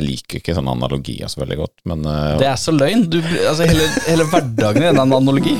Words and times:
Jeg 0.00 0.06
liker 0.06 0.40
ikke 0.40 0.54
sånne 0.56 0.72
analogier 0.72 1.28
så 1.28 1.42
veldig 1.42 1.56
godt, 1.60 1.74
men 1.90 2.06
uh, 2.08 2.38
Det 2.40 2.46
er 2.48 2.56
så 2.56 2.72
løgn. 2.72 3.02
Du, 3.12 3.18
altså, 3.20 3.66
hele, 3.68 3.84
hele 4.06 4.24
hverdagen 4.32 4.86
er 4.86 4.94
en 4.94 5.12
analogi. 5.12 5.58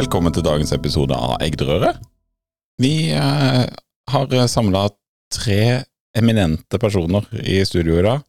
velkommen 0.00 0.32
til 0.32 0.44
dagens 0.44 0.72
episode 0.72 1.16
av 1.16 1.38
Eggdrøre. 1.44 1.94
Vi 2.80 3.12
uh, 3.12 3.64
har 4.12 4.36
samla 4.48 4.86
tre 5.32 5.84
eminente 6.16 6.80
personer 6.80 7.26
i 7.40 7.60
studio 7.68 7.96
i 8.00 8.04
dag. 8.04 8.24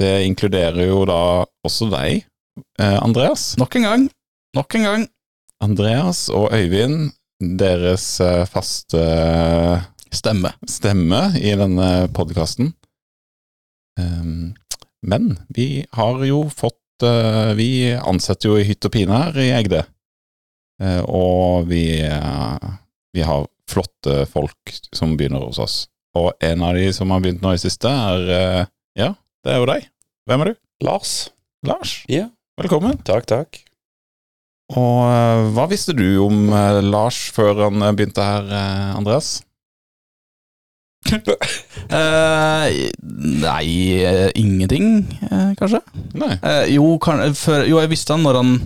Det 0.00 0.12
inkluderer 0.28 0.88
jo 0.88 1.02
da 1.08 1.20
også 1.66 1.88
deg, 1.92 2.24
eh, 2.80 2.98
Andreas. 2.98 3.54
Nok 3.60 3.76
en 3.78 3.86
gang. 3.88 4.06
Nok 4.56 4.76
en 4.78 4.86
gang. 4.88 5.06
Andreas 5.62 6.28
og 6.32 6.52
Øyvind, 6.54 7.12
deres 7.58 8.20
eh, 8.20 8.44
faste 8.50 9.00
eh, 9.00 9.90
Stemme. 10.14 10.52
stemme 10.70 11.20
i 11.40 11.56
denne 11.58 12.06
podkasten. 12.14 12.72
Um, 13.98 14.54
men 15.02 15.34
vi 15.54 15.84
har 15.94 16.22
jo 16.26 16.44
fått 16.50 17.04
uh, 17.06 17.52
Vi 17.54 17.94
ansetter 17.94 18.48
jo 18.50 18.58
i 18.58 18.64
hytt 18.66 18.86
og 18.86 18.94
pine 18.94 19.18
her 19.24 19.38
i 19.42 19.48
Egde. 19.54 19.82
Uh, 20.82 21.02
og 21.02 21.66
vi, 21.70 21.98
vi 23.14 23.26
har 23.26 23.46
flotte 23.70 24.22
folk 24.30 24.74
som 24.94 25.16
begynner 25.18 25.42
hos 25.48 25.58
oss. 25.62 25.76
Og 26.14 26.30
en 26.46 26.62
av 26.62 26.78
de 26.78 26.88
som 26.94 27.10
har 27.10 27.22
begynt 27.22 27.42
nå 27.42 27.56
i 27.56 27.62
siste, 27.62 27.90
er 27.90 28.70
Ja, 28.94 29.10
det 29.42 29.50
er 29.50 29.62
jo 29.62 29.70
deg. 29.74 29.90
Hvem 30.30 30.46
er 30.46 30.52
du? 30.52 30.64
Lars. 30.86 31.14
Lars. 31.66 32.04
Ja. 32.06 32.28
Velkommen. 32.60 33.02
Takk, 33.02 33.26
takk. 33.26 33.64
Og 34.74 35.00
uh, 35.06 35.50
hva 35.54 35.66
visste 35.70 35.94
du 35.96 36.06
om 36.24 36.48
uh, 36.50 36.82
Lars 36.82 37.18
før 37.34 37.66
han 37.68 37.82
uh, 37.82 37.92
begynte 37.94 38.24
her, 38.24 38.48
Andreas? 38.98 39.38
uh, 41.12 42.68
nei, 43.44 43.68
eh, 44.04 44.30
ingenting, 44.34 45.18
eh, 45.30 45.54
kanskje? 45.58 45.80
Nei. 46.14 46.38
Eh, 46.42 46.74
jo, 46.74 46.98
kan, 46.98 47.34
for, 47.36 47.64
jo, 47.68 47.78
jeg 47.82 47.92
visste 47.92 48.16
han 48.16 48.24
når 48.24 48.40
han 48.40 48.56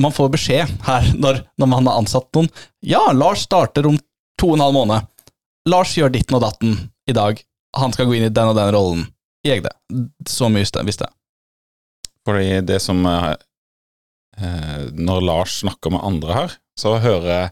Man 0.00 0.14
får 0.16 0.30
beskjed 0.32 0.70
her 0.86 1.08
når, 1.22 1.42
når 1.60 1.68
man 1.68 1.88
har 1.90 1.98
ansatt 2.00 2.30
noen. 2.32 2.48
Ja, 2.80 3.02
Lars 3.12 3.44
starter 3.44 3.86
om 3.90 3.98
to 4.40 4.52
og 4.52 4.56
en 4.56 4.64
halv 4.64 4.78
måned. 4.78 5.08
Lars 5.68 5.92
gjør 5.98 6.12
ditten 6.14 6.38
og 6.38 6.44
datten 6.46 6.78
i 7.10 7.14
dag. 7.16 7.42
Han 7.76 7.92
skal 7.92 8.08
gå 8.08 8.16
inn 8.16 8.30
i 8.30 8.32
den 8.32 8.48
og 8.48 8.56
den 8.56 8.72
rollen. 8.74 9.04
Jeg 9.44 9.64
det. 9.64 9.74
Så 10.30 10.48
mye 10.48 10.64
visste 10.86 11.04
jeg. 11.04 11.12
Fordi 12.24 12.62
det 12.64 12.78
som 12.80 13.04
eh, 13.06 13.28
eh, 13.32 13.36
Når 14.92 15.20
Lars 15.26 15.58
snakker 15.62 15.90
med 15.94 16.00
andre 16.04 16.34
her, 16.38 16.54
så 16.78 16.96
hører 17.02 17.26
jeg 17.30 17.50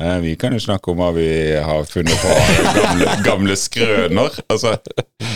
eh, 0.00 0.16
Vi 0.24 0.32
kan 0.40 0.52
jo 0.56 0.60
snakke 0.64 0.90
om 0.90 0.98
hva 1.02 1.10
vi 1.16 1.26
har 1.62 1.84
funnet 1.90 2.16
på 2.22 2.30
av 2.34 2.78
gamle, 2.78 3.10
gamle 3.28 3.56
skrøner. 3.60 4.38
Altså, 4.50 4.72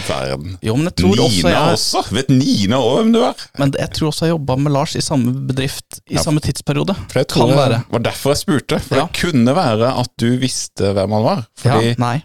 verden. 0.08 0.56
Jo, 0.64 0.74
men 0.78 0.88
jeg 0.88 0.96
tror 1.02 1.20
også 1.26 1.36
Nina 1.36 1.52
jeg, 1.52 1.74
også! 1.76 2.02
Vet 2.16 2.30
Nina 2.32 2.78
òg 2.80 2.96
hvem 3.02 3.12
du 3.14 3.20
er? 3.26 3.44
men 3.60 3.74
jeg 3.78 3.92
tror 3.98 4.08
også 4.10 4.26
jeg 4.28 4.34
jobba 4.34 4.56
med 4.64 4.72
Lars 4.74 4.96
i 4.98 5.02
samme 5.04 5.34
bedrift 5.50 6.00
i 6.08 6.16
Ja. 6.16 6.22
samme 6.24 6.40
tidsperiode. 6.44 6.96
For 7.12 7.20
jeg 7.22 7.28
tror 7.28 7.46
Kan 7.46 7.52
det 7.54 7.60
være. 7.60 7.82
var 7.92 8.04
derfor 8.08 8.34
jeg 8.34 8.42
spurte. 8.42 8.80
For 8.88 8.96
Ja. 9.02 9.06
det 9.06 9.20
kunne 9.20 9.54
være 9.54 9.92
at 10.00 10.10
du 10.18 10.28
visste 10.40 10.92
hvem 10.96 11.14
han 11.18 11.22
var. 11.28 11.44
Fordi 11.60 11.92
Ja, 11.92 11.94
nei. 11.98 12.16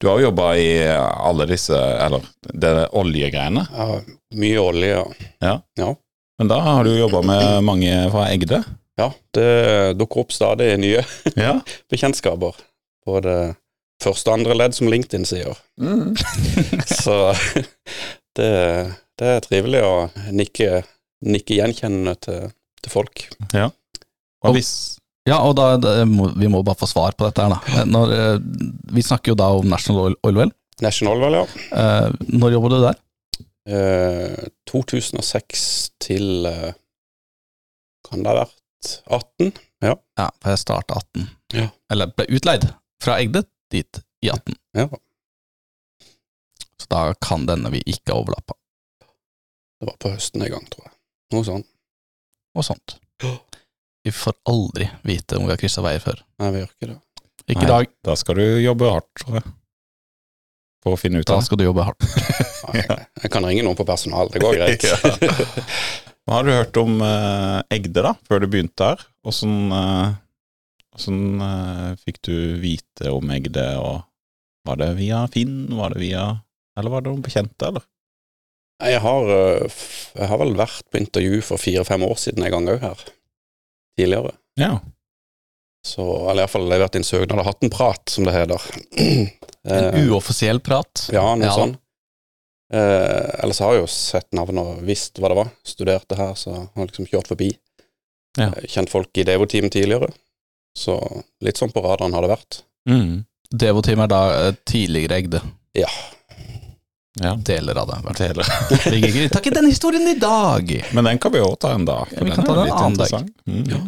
du 0.00 0.08
har 0.08 0.18
jo 0.20 0.28
jobba 0.30 0.52
i 0.56 0.68
alle 0.86 1.46
disse 1.46 1.74
Eller 1.76 2.22
det 2.52 2.74
oljegreiene. 2.92 3.66
Ja, 3.72 4.00
mye 4.36 4.60
olje, 4.62 5.02
ja. 5.42 5.56
ja. 5.78 5.90
Men 6.40 6.48
da 6.48 6.56
har 6.64 6.86
du 6.88 6.94
jobba 6.96 7.20
med 7.28 7.64
mange 7.68 7.92
fra 8.12 8.22
Egde. 8.32 8.62
Ja, 8.96 9.10
det 9.36 9.48
dukker 10.00 10.22
opp 10.24 10.32
stadig 10.32 10.70
nye 10.80 11.02
Ja. 11.36 11.58
bekjentskaper. 11.92 12.56
Både 13.04 13.34
første 14.00 14.32
og 14.32 14.38
andre 14.38 14.56
ledd, 14.56 14.72
som 14.76 14.88
LinkedIn 14.88 15.26
sier. 15.28 15.58
Mm. 15.80 16.14
Så 17.04 17.18
det, 18.38 18.48
det 19.20 19.28
er 19.34 19.44
trivelig 19.44 19.82
å 19.84 19.92
nikke, 20.32 20.80
nikke 21.28 21.58
gjenkjennende 21.60 22.16
til, 22.24 22.48
til 22.80 22.94
folk. 22.94 23.26
Og 23.52 24.56
hvis 24.56 24.72
Ja, 25.28 25.42
og 25.44 25.58
da, 25.60 25.74
må, 26.08 26.30
vi 26.40 26.48
må 26.48 26.62
bare 26.64 26.80
få 26.80 26.88
svar 26.88 27.12
på 27.20 27.28
dette 27.28 27.44
her, 27.44 27.52
da. 27.52 27.84
Når, 27.84 28.14
eh, 28.16 28.38
vi 28.96 29.04
snakker 29.04 29.34
jo 29.34 29.38
da 29.42 29.50
om 29.60 29.68
National 29.68 30.08
Oil, 30.08 30.16
Oil 30.24 30.40
Well. 30.40 30.54
National, 30.80 31.20
Oil, 31.28 31.36
ja. 31.42 31.44
Eh, 31.76 32.14
når 32.32 32.56
jobber 32.56 32.72
du 32.72 32.78
der? 32.86 32.96
Eh, 33.70 34.48
2006 34.70 35.64
til 36.02 36.46
eh, 36.48 36.72
Kan 38.08 38.24
det 38.24 38.32
ha 38.32 38.38
vært 38.40 38.56
18? 39.06 39.52
Ja, 39.84 39.94
for 40.40 40.50
jeg 40.50 40.58
starta 40.62 40.96
18. 40.98 41.28
Ja. 41.54 41.66
Eller 41.92 42.10
ble 42.16 42.26
utleid 42.34 42.64
fra 43.02 43.18
Egde 43.22 43.44
dit 43.72 44.00
i 44.24 44.30
18. 44.32 44.56
Ja. 44.76 44.88
Så 46.80 46.88
da 46.90 47.02
kan 47.22 47.44
denne 47.48 47.70
vi 47.72 47.82
ikke 47.92 48.16
overlappe. 48.16 48.56
Det 49.80 49.88
var 49.88 49.96
på 50.00 50.10
høsten 50.14 50.42
en 50.44 50.52
gang, 50.56 50.66
tror 50.72 50.88
jeg. 50.88 50.94
Noe 51.36 51.46
sånt. 51.46 51.68
Og 52.56 52.66
sånt. 52.66 52.96
Ja. 53.22 53.36
Vi 54.04 54.12
får 54.16 54.34
aldri 54.48 54.88
vite 55.06 55.36
om 55.38 55.44
vi 55.46 55.52
har 55.54 55.60
kryssa 55.60 55.84
veier 55.84 56.00
før. 56.02 56.20
Nei, 56.40 56.50
vi 56.56 56.62
gjør 56.64 56.72
ikke 56.74 56.90
det. 56.90 56.98
Ikke 57.50 57.64
i 57.66 57.70
dag. 57.70 57.90
Da 58.06 58.16
skal 58.16 58.40
du 58.40 58.44
jobbe 58.64 58.90
hardt, 58.90 59.10
tror 59.22 59.38
jeg. 59.40 59.52
For 60.80 60.96
å 60.96 61.00
finne 61.00 61.20
ut 61.20 61.28
Da 61.28 61.36
av 61.36 61.42
det. 61.42 61.46
skal 61.50 61.60
du 61.60 61.64
jobbe 61.68 61.84
hardt. 61.84 62.06
Nei, 62.74 62.98
Jeg 63.24 63.32
kan 63.32 63.46
ringe 63.46 63.64
noen 63.66 63.78
på 63.78 63.86
personal, 63.88 64.30
det 64.32 64.42
går 64.42 64.58
greit. 64.60 64.86
Ja. 64.90 64.96
Hva 66.28 66.36
har 66.36 66.46
du 66.46 66.52
hørt 66.52 66.76
om 66.78 67.00
uh, 67.02 67.58
Egde, 67.72 68.04
da, 68.04 68.12
før 68.28 68.42
du 68.42 68.50
begynte 68.52 68.90
her? 68.92 69.00
Åssen 69.26 69.72
uh, 69.72 70.12
åssen, 70.94 71.40
uh, 71.42 71.96
fikk 72.04 72.20
du 72.28 72.34
vite 72.62 73.10
om 73.10 73.32
Egde, 73.34 73.64
og 73.80 74.04
var 74.68 74.78
det 74.78 74.92
via 75.00 75.24
Finn, 75.32 75.64
var 75.74 75.96
det 75.96 76.04
via 76.04 76.26
Eller 76.78 76.92
var 76.92 77.02
det 77.02 77.10
noen 77.10 77.24
bekjente, 77.24 77.72
eller? 77.72 77.86
Jeg 78.80 79.00
har, 79.04 79.26
jeg 80.16 80.28
har 80.30 80.38
vel 80.40 80.54
vært 80.56 80.86
på 80.88 81.00
intervju 81.02 81.42
for 81.44 81.60
fire-fem 81.60 82.04
år 82.06 82.16
siden 82.16 82.46
en 82.46 82.54
gang 82.54 82.68
òg 82.72 82.86
her. 82.86 83.02
Tidligere. 83.98 84.32
Ja. 84.56 84.78
Så, 85.86 86.04
eller 86.30 86.44
iallfall 86.44 86.64
levert 86.68 86.96
inn 86.96 87.04
søknad 87.04 87.42
og 87.42 87.48
hatt 87.48 87.64
en 87.64 87.72
prat, 87.72 88.02
som 88.12 88.28
det 88.28 88.36
heter. 88.36 88.66
En 89.60 90.08
uoffisiell 90.08 90.56
prat. 90.64 91.10
Ja, 91.12 91.34
noe 91.36 91.44
Ja 91.50 91.56
da. 91.58 91.64
Eh, 92.72 93.30
ellers 93.42 93.58
har 93.64 93.74
jeg 93.74 93.82
jo 93.82 93.90
sett 93.90 94.28
navnet 94.36 94.62
og 94.62 94.82
visst 94.86 95.18
hva 95.18 95.30
det 95.32 95.38
var. 95.40 95.48
Studerte 95.66 96.16
her, 96.18 96.34
så 96.38 96.54
har 96.74 96.86
liksom 96.86 97.08
kjørt 97.10 97.30
forbi. 97.32 97.50
Ja. 98.38 98.50
Eh, 98.52 98.66
Kjent 98.70 98.90
folk 98.92 99.10
i 99.18 99.24
Devo-team 99.26 99.70
tidligere. 99.74 100.12
Så 100.78 100.94
litt 101.42 101.58
sånn 101.58 101.72
på 101.74 101.82
radaren 101.82 102.14
har 102.14 102.22
det 102.22 102.30
vært. 102.30 102.60
Mm. 102.88 103.24
Devo-team 103.50 104.04
er 104.04 104.10
da 104.12 104.20
eh, 104.36 104.52
tidligere 104.70 105.18
Egde. 105.18 105.40
Ja. 105.74 105.88
ja. 107.20 107.34
Deler 107.36 107.78
av 107.82 107.90
det. 107.90 108.14
Deler. 108.22 108.46
Vi 108.90 109.00
ikke- 109.08 109.28
tar 109.34 109.42
ikke 109.42 109.54
den 109.58 109.66
historien 109.70 110.06
i 110.08 110.14
dag! 110.22 110.70
Men 110.94 111.04
den 111.10 111.18
kan 111.18 111.32
vi 111.34 111.42
òg 111.42 111.58
ta 111.58 111.72
en 111.74 111.84
dag. 111.88 112.06
Ja, 112.14 112.22
vi 112.24 112.30
kan 112.36 112.46
ta 112.46 112.54
den 112.54 112.70
en 112.70 112.78
annen 112.78 112.98
dag. 113.02 113.28
Mm. 113.50 113.64
Ja. 113.70 113.82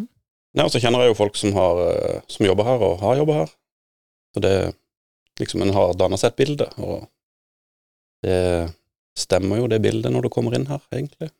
Nei, 0.53 0.66
og 0.66 0.75
så 0.75 0.82
kjenner 0.82 1.00
jeg 1.06 1.15
jo 1.15 1.21
folk 1.22 1.38
som, 1.38 1.54
har, 1.56 1.78
eh, 1.94 2.19
som 2.28 2.44
jobber 2.47 2.66
her, 2.66 2.82
og 2.91 2.98
har 3.00 3.16
jobba 3.22 3.38
her. 3.44 3.54
Så 4.34 4.42
det 4.44 4.54
liksom 5.41 5.62
En 5.65 5.71
har 5.72 5.94
danna 5.97 6.19
seg 6.21 6.32
et 6.34 6.37
bilde, 6.42 6.66
og 6.82 7.06
det 8.22 8.37
stemmer 9.19 9.59
jo, 9.60 9.66
det 9.69 9.81
bildet, 9.84 10.12
når 10.12 10.22
du 10.27 10.28
kommer 10.33 10.55
inn 10.56 10.66
her, 10.71 10.81
egentlig. 10.94 11.31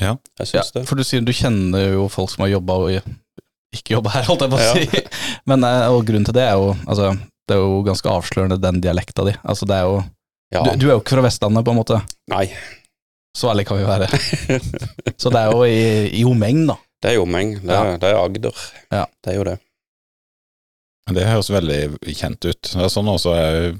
Ja. 0.00 0.16
Jeg 0.38 0.50
Ja, 0.54 0.62
det. 0.74 0.84
for 0.86 0.94
du 0.96 1.02
sier 1.04 1.24
du 1.24 1.32
kjenner 1.32 1.92
jo 1.94 2.08
folk 2.12 2.30
som 2.30 2.44
har 2.44 2.50
jobba 2.52 2.74
og 2.76 2.90
ikke 3.74 3.96
jobba 3.96 4.10
her, 4.14 4.26
holdt 4.28 4.44
jeg 4.44 4.52
på 4.52 4.58
å 4.58 4.66
Ja. 4.66 4.74
si. 4.74 5.02
Men, 5.48 5.64
eh, 5.64 5.86
og 5.88 6.04
grunnen 6.06 6.24
til 6.28 6.34
det 6.36 6.44
er 6.46 6.54
jo 6.60 6.74
altså, 6.86 7.14
det 7.48 7.56
er 7.56 7.60
jo 7.62 7.82
ganske 7.86 8.10
avslørende, 8.12 8.60
den 8.60 8.80
dialekta 8.84 9.24
di. 9.24 9.34
Altså, 9.44 9.66
det 9.66 9.76
er 9.80 9.86
jo, 9.88 10.04
Ja. 10.52 10.62
du, 10.62 10.70
du 10.76 10.86
er 10.88 10.94
jo 10.96 11.00
ikke 11.00 11.16
fra 11.16 11.22
Vestlandet, 11.26 11.64
på 11.64 11.72
en 11.74 11.80
måte. 11.80 12.00
Nei. 12.30 12.46
Så 13.36 13.50
ærlig 13.50 13.66
kan 13.68 13.76
vi 13.80 13.84
være. 13.84 14.06
Så 15.20 15.28
det 15.32 15.40
er 15.42 15.50
jo 15.52 15.64
i, 15.64 16.08
i 16.20 16.24
omegn, 16.24 16.66
da. 16.70 16.76
Det 17.02 17.10
er 17.10 17.18
i 17.18 17.20
omeng. 17.20 17.56
Det, 17.60 17.74
er- 17.76 17.98
det 18.00 18.08
er 18.12 18.20
Agder. 18.22 18.62
Ja. 18.92 19.02
Det 19.24 19.32
er 19.32 19.36
jo 19.36 19.44
det. 19.44 19.56
Det 21.12 21.26
høres 21.28 21.50
veldig 21.52 21.80
kjent 22.16 22.44
ut. 22.48 22.62
Det 22.72 22.82
er 22.82 22.88
sånn 22.90 23.06
også 23.12 23.34
jeg 23.36 23.76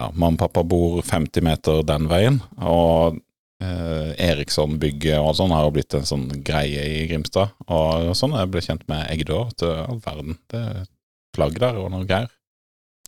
ja, 0.00 0.08
Mamma 0.14 0.38
og 0.38 0.40
pappa 0.46 0.64
bor 0.66 1.00
50 1.04 1.44
meter 1.44 1.82
den 1.86 2.08
veien, 2.10 2.40
og 2.58 3.20
eh, 3.62 4.10
Eriksson-bygget 4.30 5.20
og 5.20 5.34
sånn 5.38 5.52
har 5.54 5.66
jo 5.68 5.74
blitt 5.76 5.96
en 5.98 6.08
sånn 6.08 6.26
greie 6.46 6.84
i 7.00 7.06
Grimstad. 7.10 7.52
Og 7.68 8.10
sånn 8.18 8.34
jeg 8.38 8.50
ble 8.52 8.64
kjent 8.64 8.86
med 8.90 9.06
Egde 9.12 9.36
òg, 9.36 9.54
til 9.60 9.74
all 9.76 10.00
verden. 10.04 10.38
Det 10.50 10.60
er 10.72 10.84
flagg 11.36 11.60
der 11.62 11.78
og 11.78 11.90
noe 11.92 12.08
greier. 12.08 12.32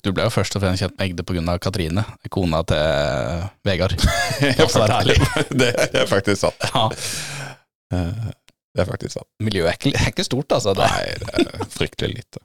Du 0.02 0.10
ble 0.10 0.24
jo 0.26 0.32
først 0.34 0.56
og 0.58 0.64
fremst 0.64 0.82
kjent 0.82 0.96
med 0.98 1.08
Egde 1.08 1.50
av 1.54 1.60
Katrine, 1.62 2.02
kona 2.30 2.62
til 2.66 2.78
eh, 2.78 3.44
Vegard. 3.66 3.94
Det 5.62 5.72
er 6.02 6.10
faktisk 6.10 6.44
sant. 6.44 6.68
Ja, 6.74 6.88
Eh, 7.92 8.30
Det 8.72 8.80
er 8.80 8.88
faktisk 8.88 9.18
sant. 9.18 9.28
Miljøet 9.44 9.68
er 9.68 9.76
ikke, 9.76 9.90
er 10.00 10.12
ikke 10.14 10.24
stort, 10.24 10.52
altså. 10.56 10.72
Det. 10.72 10.86
Nei, 10.88 11.16
det 11.20 11.42
er 11.60 11.66
fryktelig 11.74 12.14
lite. 12.16 12.40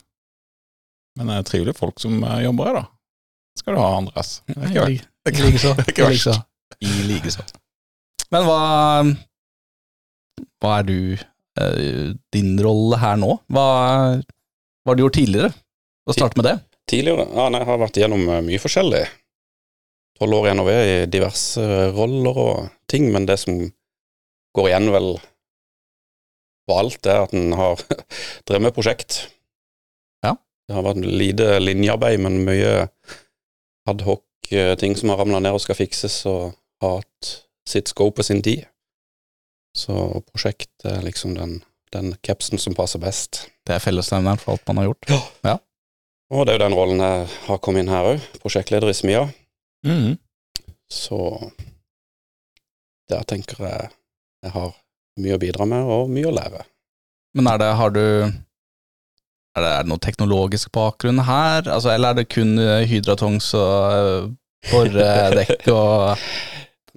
Men 1.17 1.29
det 1.31 1.37
er 1.37 1.45
trivelige 1.47 1.77
folk 1.77 2.01
som 2.03 2.17
eh, 2.19 2.41
jobber 2.43 2.67
her, 2.67 2.79
da. 2.81 2.85
Skal 3.57 3.75
du 3.75 3.81
ha, 3.81 3.89
Andreas. 3.97 4.37
Det 4.47 4.57
er 4.57 4.69
ikke 4.69 4.85
verst. 4.85 5.07
I 5.27 5.43
likeså. 5.43 5.71
I 5.77 5.95
likeså. 6.07 6.35
I 6.87 6.91
likeså. 7.09 7.45
Men 8.33 8.45
hva 8.47 8.59
Hva 10.61 10.73
er 10.79 10.87
du 10.87 10.97
eh, 11.17 12.09
din 12.33 12.57
rolle 12.63 12.99
her 13.01 13.17
nå? 13.19 13.37
Hva, 13.53 13.67
hva 14.21 14.91
har 14.91 14.97
du 14.97 15.03
gjort 15.05 15.17
tidligere? 15.17 15.53
Å 16.07 16.15
starte 16.15 16.39
med 16.39 16.47
det? 16.47 16.57
Tidligere? 16.87 17.25
Ja, 17.33 17.47
nei, 17.51 17.61
jeg 17.63 17.69
har 17.71 17.81
vært 17.81 17.99
gjennom 17.99 18.27
eh, 18.29 18.43
mye 18.45 18.61
forskjellig. 18.63 19.03
Tolv 20.17 20.37
år 20.39 20.49
i 20.49 20.53
NOV 20.57 20.69
i 20.73 20.93
diverse 21.13 21.61
eh, 21.63 21.89
roller 21.97 22.39
og 22.43 22.69
ting, 22.89 23.09
men 23.13 23.27
det 23.29 23.39
som 23.41 23.59
går 24.57 24.69
igjen 24.71 24.91
vel 24.93 25.11
på 26.67 26.77
alt, 26.77 27.05
er 27.07 27.25
at 27.25 27.35
en 27.37 27.53
har 27.57 27.81
drevet 28.47 28.65
med 28.67 28.75
prosjekt. 28.75 29.19
Ja. 30.25 30.35
Det 30.67 30.75
har 30.77 30.85
vært 30.87 31.03
lite 31.05 31.57
linjearbeid, 31.63 32.21
men 32.23 32.41
mye 32.47 32.73
adhoc-ting 33.87 34.97
som 34.99 35.11
har 35.11 35.21
ramla 35.21 35.41
ned 35.43 35.57
og 35.57 35.63
skal 35.63 35.77
fikses, 35.79 36.19
og 36.29 36.55
har 36.83 36.99
hatt 36.99 37.31
sitt 37.67 37.91
scope 37.91 38.23
og 38.23 38.27
sin 38.27 38.43
tid. 38.45 38.65
Så 39.77 39.93
prosjekt 40.31 40.87
er 40.87 41.03
liksom 41.05 41.35
den, 41.37 41.59
den 41.93 42.15
capsen 42.25 42.61
som 42.61 42.75
passer 42.77 43.01
best. 43.01 43.45
Det 43.67 43.75
er 43.75 43.83
fellesnevneren 43.83 44.41
for 44.41 44.55
alt 44.55 44.67
man 44.69 44.81
har 44.81 44.89
gjort. 44.89 45.11
Ja. 45.45 45.57
Og 46.33 46.45
det 46.45 46.53
er 46.53 46.57
jo 46.57 46.65
den 46.65 46.75
rollen 46.75 47.03
jeg 47.03 47.27
har 47.45 47.59
kommet 47.63 47.85
inn 47.85 47.91
her 47.91 48.07
òg, 48.15 48.23
prosjektleder 48.41 48.91
i 48.91 48.95
Smia. 48.97 49.27
Mm. 49.87 50.17
Så 50.91 51.19
der 53.07 53.23
tenker 53.27 53.63
jeg 53.63 53.93
jeg 54.43 54.53
har 54.53 54.73
mye 55.17 55.37
å 55.37 55.41
bidra 55.41 55.65
med, 55.69 55.87
og 55.87 56.11
mye 56.13 56.29
å 56.29 56.33
lære. 56.35 56.65
Men 57.37 57.49
er 57.51 57.61
det, 57.61 57.69
har 57.79 57.93
du 57.93 58.03
er 59.57 59.63
det, 59.65 59.69
er 59.73 59.85
det 59.85 59.91
noe 59.91 60.01
teknologisk 60.03 60.71
bakgrunn 60.75 61.23
her? 61.27 61.65
Altså, 61.65 61.91
eller 61.93 62.13
er 62.13 62.19
det 62.21 62.27
kun 62.33 62.55
eh, 62.61 62.83
hydratongs 62.89 63.49
og 63.57 63.95
eh, 63.97 64.27
boredekk 64.71 65.67
og 65.75 66.23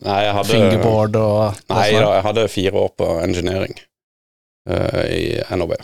Nei, 0.00 0.18
jeg 0.24 0.32
hadde 0.32 0.48
fingerboard 0.48 1.16
og 1.20 1.58
Nei 1.68 1.86
da, 1.92 2.04
jeg 2.16 2.24
hadde 2.24 2.44
fire 2.48 2.84
år 2.86 2.92
på 2.96 3.08
engineering 3.20 3.74
uh, 4.70 5.02
i 5.12 5.24
NOB. 5.60 5.74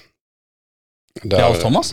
Der- 1.20 1.43
Ja, 1.43 1.50
hos 1.50 1.61
Thomas? 1.61 1.90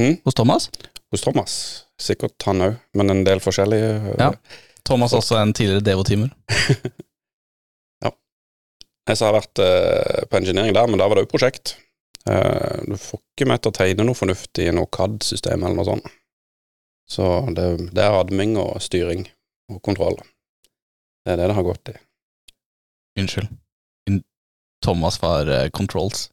Hmm? 0.00 0.16
Hos 0.24 0.38
Thomas? 0.38 0.70
Hos 1.12 1.20
Thomas. 1.26 1.56
Sikkert 2.00 2.46
han 2.48 2.64
òg, 2.64 2.78
men 2.96 3.12
en 3.12 3.20
del 3.28 3.44
forskjellige. 3.44 3.92
Uh, 4.06 4.14
Ja. 4.22 4.30
Thomas 4.88 5.12
også 5.18 5.36
en 5.42 5.52
tidligere 5.52 5.84
Devo-timer. 5.84 6.32
Jeg 9.06 9.20
som 9.20 9.28
har 9.28 9.36
vært 9.36 9.60
uh, 9.62 10.24
på 10.26 10.38
engineering 10.40 10.72
der, 10.74 10.88
men 10.90 10.98
da 10.98 11.06
var 11.06 11.14
det 11.20 11.26
jo 11.28 11.30
prosjekt. 11.30 11.76
Eh, 12.30 12.78
du 12.86 12.96
får 12.98 13.20
ikke 13.20 13.48
meg 13.50 13.60
til 13.62 13.72
å 13.72 13.76
tegne 13.76 14.06
noe 14.06 14.18
fornuftig 14.18 14.68
i 14.68 14.74
noe 14.74 14.90
CAD-system 14.92 15.62
eller 15.62 15.78
noe 15.78 15.88
sånt. 15.88 16.08
Så 17.06 17.26
det, 17.54 17.66
det 17.94 18.02
er 18.02 18.18
adming 18.18 18.56
og 18.58 18.80
styring 18.82 19.28
og 19.70 19.78
kontroll. 19.86 20.18
Det 21.22 21.34
er 21.34 21.40
det 21.40 21.50
det 21.50 21.58
har 21.58 21.66
gått 21.66 21.92
i. 21.92 21.94
Unnskyld. 23.20 23.52
In 24.10 24.20
Thomas 24.84 25.20
var 25.22 25.46
uh, 25.46 25.68
controls. 25.74 26.28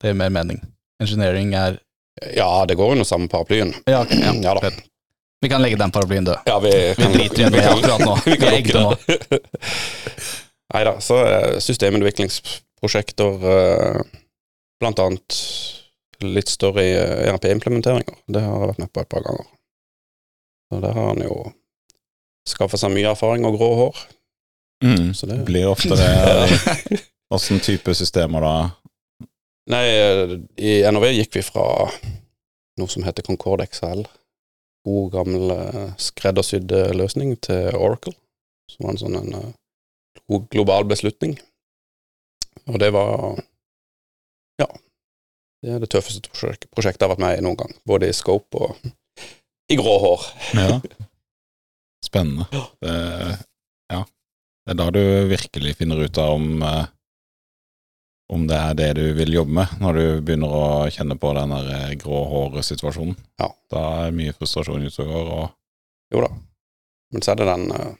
Det 0.00 0.10
er 0.10 0.16
mer 0.16 0.32
mening. 0.32 0.62
Engineering 1.02 1.54
er 1.54 1.78
Ja, 2.34 2.64
det 2.66 2.74
går 2.74 2.96
under 2.96 3.04
samme 3.06 3.28
paraplyen. 3.28 3.74
Ja, 3.86 4.02
okay, 4.02 4.18
ja. 4.24 4.32
Ja 4.42 4.54
da. 4.56 4.72
Vi 5.40 5.48
kan 5.48 5.62
legge 5.62 5.78
den 5.78 5.92
paraplyen 5.94 6.24
død. 6.26 6.38
Ja, 6.46 6.58
vi, 6.58 6.72
Vi 6.98 7.12
driter 7.14 7.46
i 7.46 7.50
det 7.52 7.68
akkurat 7.68 8.00
nå. 8.02 8.16
Vi 8.26 8.36
kan 8.40 8.56
lukke 8.56 8.72
det. 9.28 9.40
Nei 10.74 10.82
da, 10.84 10.96
så 11.00 11.20
er 11.24 11.60
systemutviklingsprosjekter 11.64 13.46
eh, 13.52 14.00
blant 14.80 15.00
annet 15.02 15.38
litt 16.24 16.50
større 16.50 16.82
ERP-implementeringer. 17.28 18.18
Det 18.26 18.42
har 18.42 18.54
jeg 18.54 18.70
vært 18.72 18.82
med 18.82 18.92
på 18.92 19.04
et 19.04 19.10
par 19.12 19.24
ganger. 19.26 19.46
Så 20.68 20.80
der 20.84 20.96
har 20.96 21.10
han 21.12 21.22
jo 21.24 21.36
skaffa 22.48 22.80
seg 22.80 22.92
mye 22.94 23.12
erfaring 23.12 23.46
og 23.48 23.58
grå 23.58 23.68
hår. 23.82 24.02
Mm. 24.84 25.14
Så 25.14 25.26
det 25.26 25.40
Blir 25.46 25.70
ofte 25.70 25.96
det 25.98 26.58
Åssen 27.34 27.58
type 27.60 27.92
systemer 27.98 28.44
da? 28.44 28.52
Nei, 29.68 29.82
eh, 29.90 30.30
i 30.56 30.70
NOV 30.88 31.10
gikk 31.10 31.34
vi 31.36 31.42
fra 31.44 31.66
noe 32.78 32.88
som 32.88 33.04
heter 33.04 33.26
Concorde 33.26 33.66
XL, 33.68 34.06
god 34.88 35.10
gammel 35.12 35.52
eh, 35.52 35.90
skreddersydd 36.00 36.72
eh, 36.72 36.94
løsning, 36.96 37.34
til 37.44 37.74
Oracle, 37.76 38.14
som 38.70 38.86
var 38.86 38.94
en 38.94 39.02
sånn 39.02 39.18
en 39.18 39.36
eh, 39.42 40.40
global 40.54 40.88
beslutning. 40.88 41.36
Og 42.68 42.80
det 42.80 42.90
var. 42.96 43.42
Det 45.62 45.74
er 45.74 45.82
det 45.82 45.90
tøffeste 45.90 46.30
prosjektet 46.30 47.02
jeg 47.02 47.06
har 47.06 47.14
vært 47.14 47.24
med 47.24 47.38
i 47.38 47.44
noen 47.44 47.58
gang. 47.58 47.72
Både 47.88 48.10
i 48.10 48.14
scope 48.14 48.60
og 48.62 48.76
i 49.68 49.76
grå 49.78 49.96
hår. 50.04 50.26
Ja. 50.56 50.76
Spennende. 52.08 52.46
Det, 52.80 52.94
ja. 53.90 54.04
Det 54.64 54.74
er 54.74 54.78
da 54.78 54.86
du 54.94 55.02
virkelig 55.32 55.74
finner 55.80 56.04
ut 56.04 56.20
av 56.22 56.36
om 56.36 56.62
eh, 56.62 56.86
om 58.28 58.44
det 58.46 58.56
er 58.60 58.74
det 58.76 58.88
du 58.98 59.06
vil 59.16 59.32
jobbe 59.32 59.54
med, 59.56 59.70
når 59.80 59.96
du 59.96 60.04
begynner 60.20 60.52
å 60.52 60.64
kjenne 60.92 61.16
på 61.20 61.30
den 61.36 61.54
der 61.54 61.70
eh, 61.78 61.94
grå 62.00 62.20
håret-situasjonen. 62.28 63.16
Ja. 63.40 63.48
Da 63.72 63.84
er 64.04 64.16
mye 64.16 64.34
frustrasjon 64.36 64.84
ute 64.84 65.06
og 65.06 65.14
går, 65.14 65.32
og 65.38 66.14
Jo 66.14 66.22
da. 66.24 66.28
Men 67.12 67.24
så 67.24 67.32
er 67.32 67.40
det 67.40 67.48
den 67.48 67.72
eh, 67.72 67.96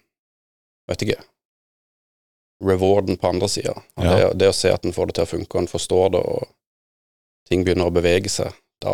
Vet 0.89 1.05
ikke 1.05 1.19
Rewarden 2.65 3.19
på 3.21 3.29
andre 3.29 3.49
sida. 3.49 3.75
Ja. 4.01 4.13
Det, 4.13 4.31
det 4.41 4.49
å 4.51 4.57
se 4.57 4.73
at 4.75 4.85
en 4.85 4.95
får 4.97 5.11
det 5.11 5.19
til 5.19 5.27
å 5.27 5.31
funke, 5.31 5.53
og 5.55 5.61
en 5.63 5.71
forstår 5.71 6.09
det, 6.17 6.23
og 6.27 6.49
ting 7.49 7.65
begynner 7.65 7.89
å 7.89 7.95
bevege 7.95 8.29
seg, 8.33 8.53
da, 8.85 8.93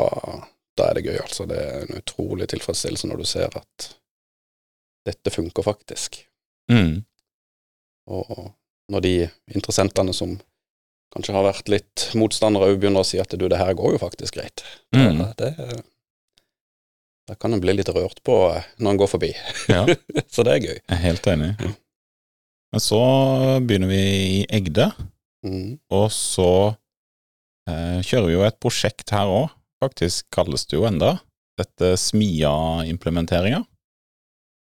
da 0.78 0.88
er 0.90 0.98
det 0.98 1.04
gøy, 1.08 1.18
altså. 1.24 1.46
Det 1.50 1.58
er 1.60 1.84
en 1.88 1.98
utrolig 2.00 2.46
tilfredsstillelse 2.54 3.10
når 3.10 3.22
du 3.22 3.28
ser 3.28 3.54
at 3.58 3.88
dette 5.08 5.32
funker 5.34 5.66
faktisk. 5.66 6.22
mm. 6.72 7.02
Og 8.14 8.50
når 8.92 9.00
de 9.00 9.12
interessentene 9.56 10.12
som 10.12 10.34
kanskje 11.14 11.32
har 11.32 11.46
vært 11.46 11.70
litt 11.72 12.02
motstandere, 12.20 12.66
òg 12.68 12.80
begynner 12.82 13.00
å 13.00 13.08
si 13.08 13.16
at 13.22 13.32
du, 13.32 13.46
det 13.48 13.56
her 13.56 13.72
går 13.78 13.94
jo 13.94 14.00
faktisk 14.02 14.36
greit. 14.36 14.60
Mm. 14.92 15.22
Da, 15.22 15.28
det, 15.40 15.78
da 17.30 17.36
kan 17.40 17.56
en 17.56 17.62
bli 17.64 17.72
litt 17.78 17.88
rørt 17.96 18.20
på 18.26 18.34
eh, 18.50 18.66
når 18.76 18.90
en 18.92 19.00
går 19.00 19.10
forbi. 19.14 19.30
Ja. 19.72 19.86
Så 20.34 20.44
det 20.44 20.52
er 20.58 20.66
gøy. 20.66 20.76
Jeg 20.76 20.92
er 20.98 21.02
helt 21.06 21.30
enig. 21.32 21.50
Men 22.74 22.82
så 22.84 23.00
begynner 23.64 23.88
vi 23.92 24.00
i 24.40 24.46
Egde, 24.60 24.90
Mm. 25.44 25.74
og 25.92 26.06
så 26.08 26.46
kjører 27.68 28.30
jo 28.34 28.42
et 28.46 28.58
prosjekt 28.60 29.10
her 29.14 29.26
òg, 29.30 29.50
faktisk 29.82 30.26
kalles 30.34 30.66
det 30.68 30.76
jo 30.78 30.86
enda, 30.88 31.14
dette 31.58 31.94
Smia-implementeringa. 32.00 33.62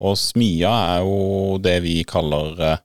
Og 0.05 0.17
Smia 0.21 0.73
er 0.99 1.05
jo 1.07 1.59
det 1.63 1.79
vi 1.85 2.01
kaller 2.09 2.59
eh, 2.61 2.81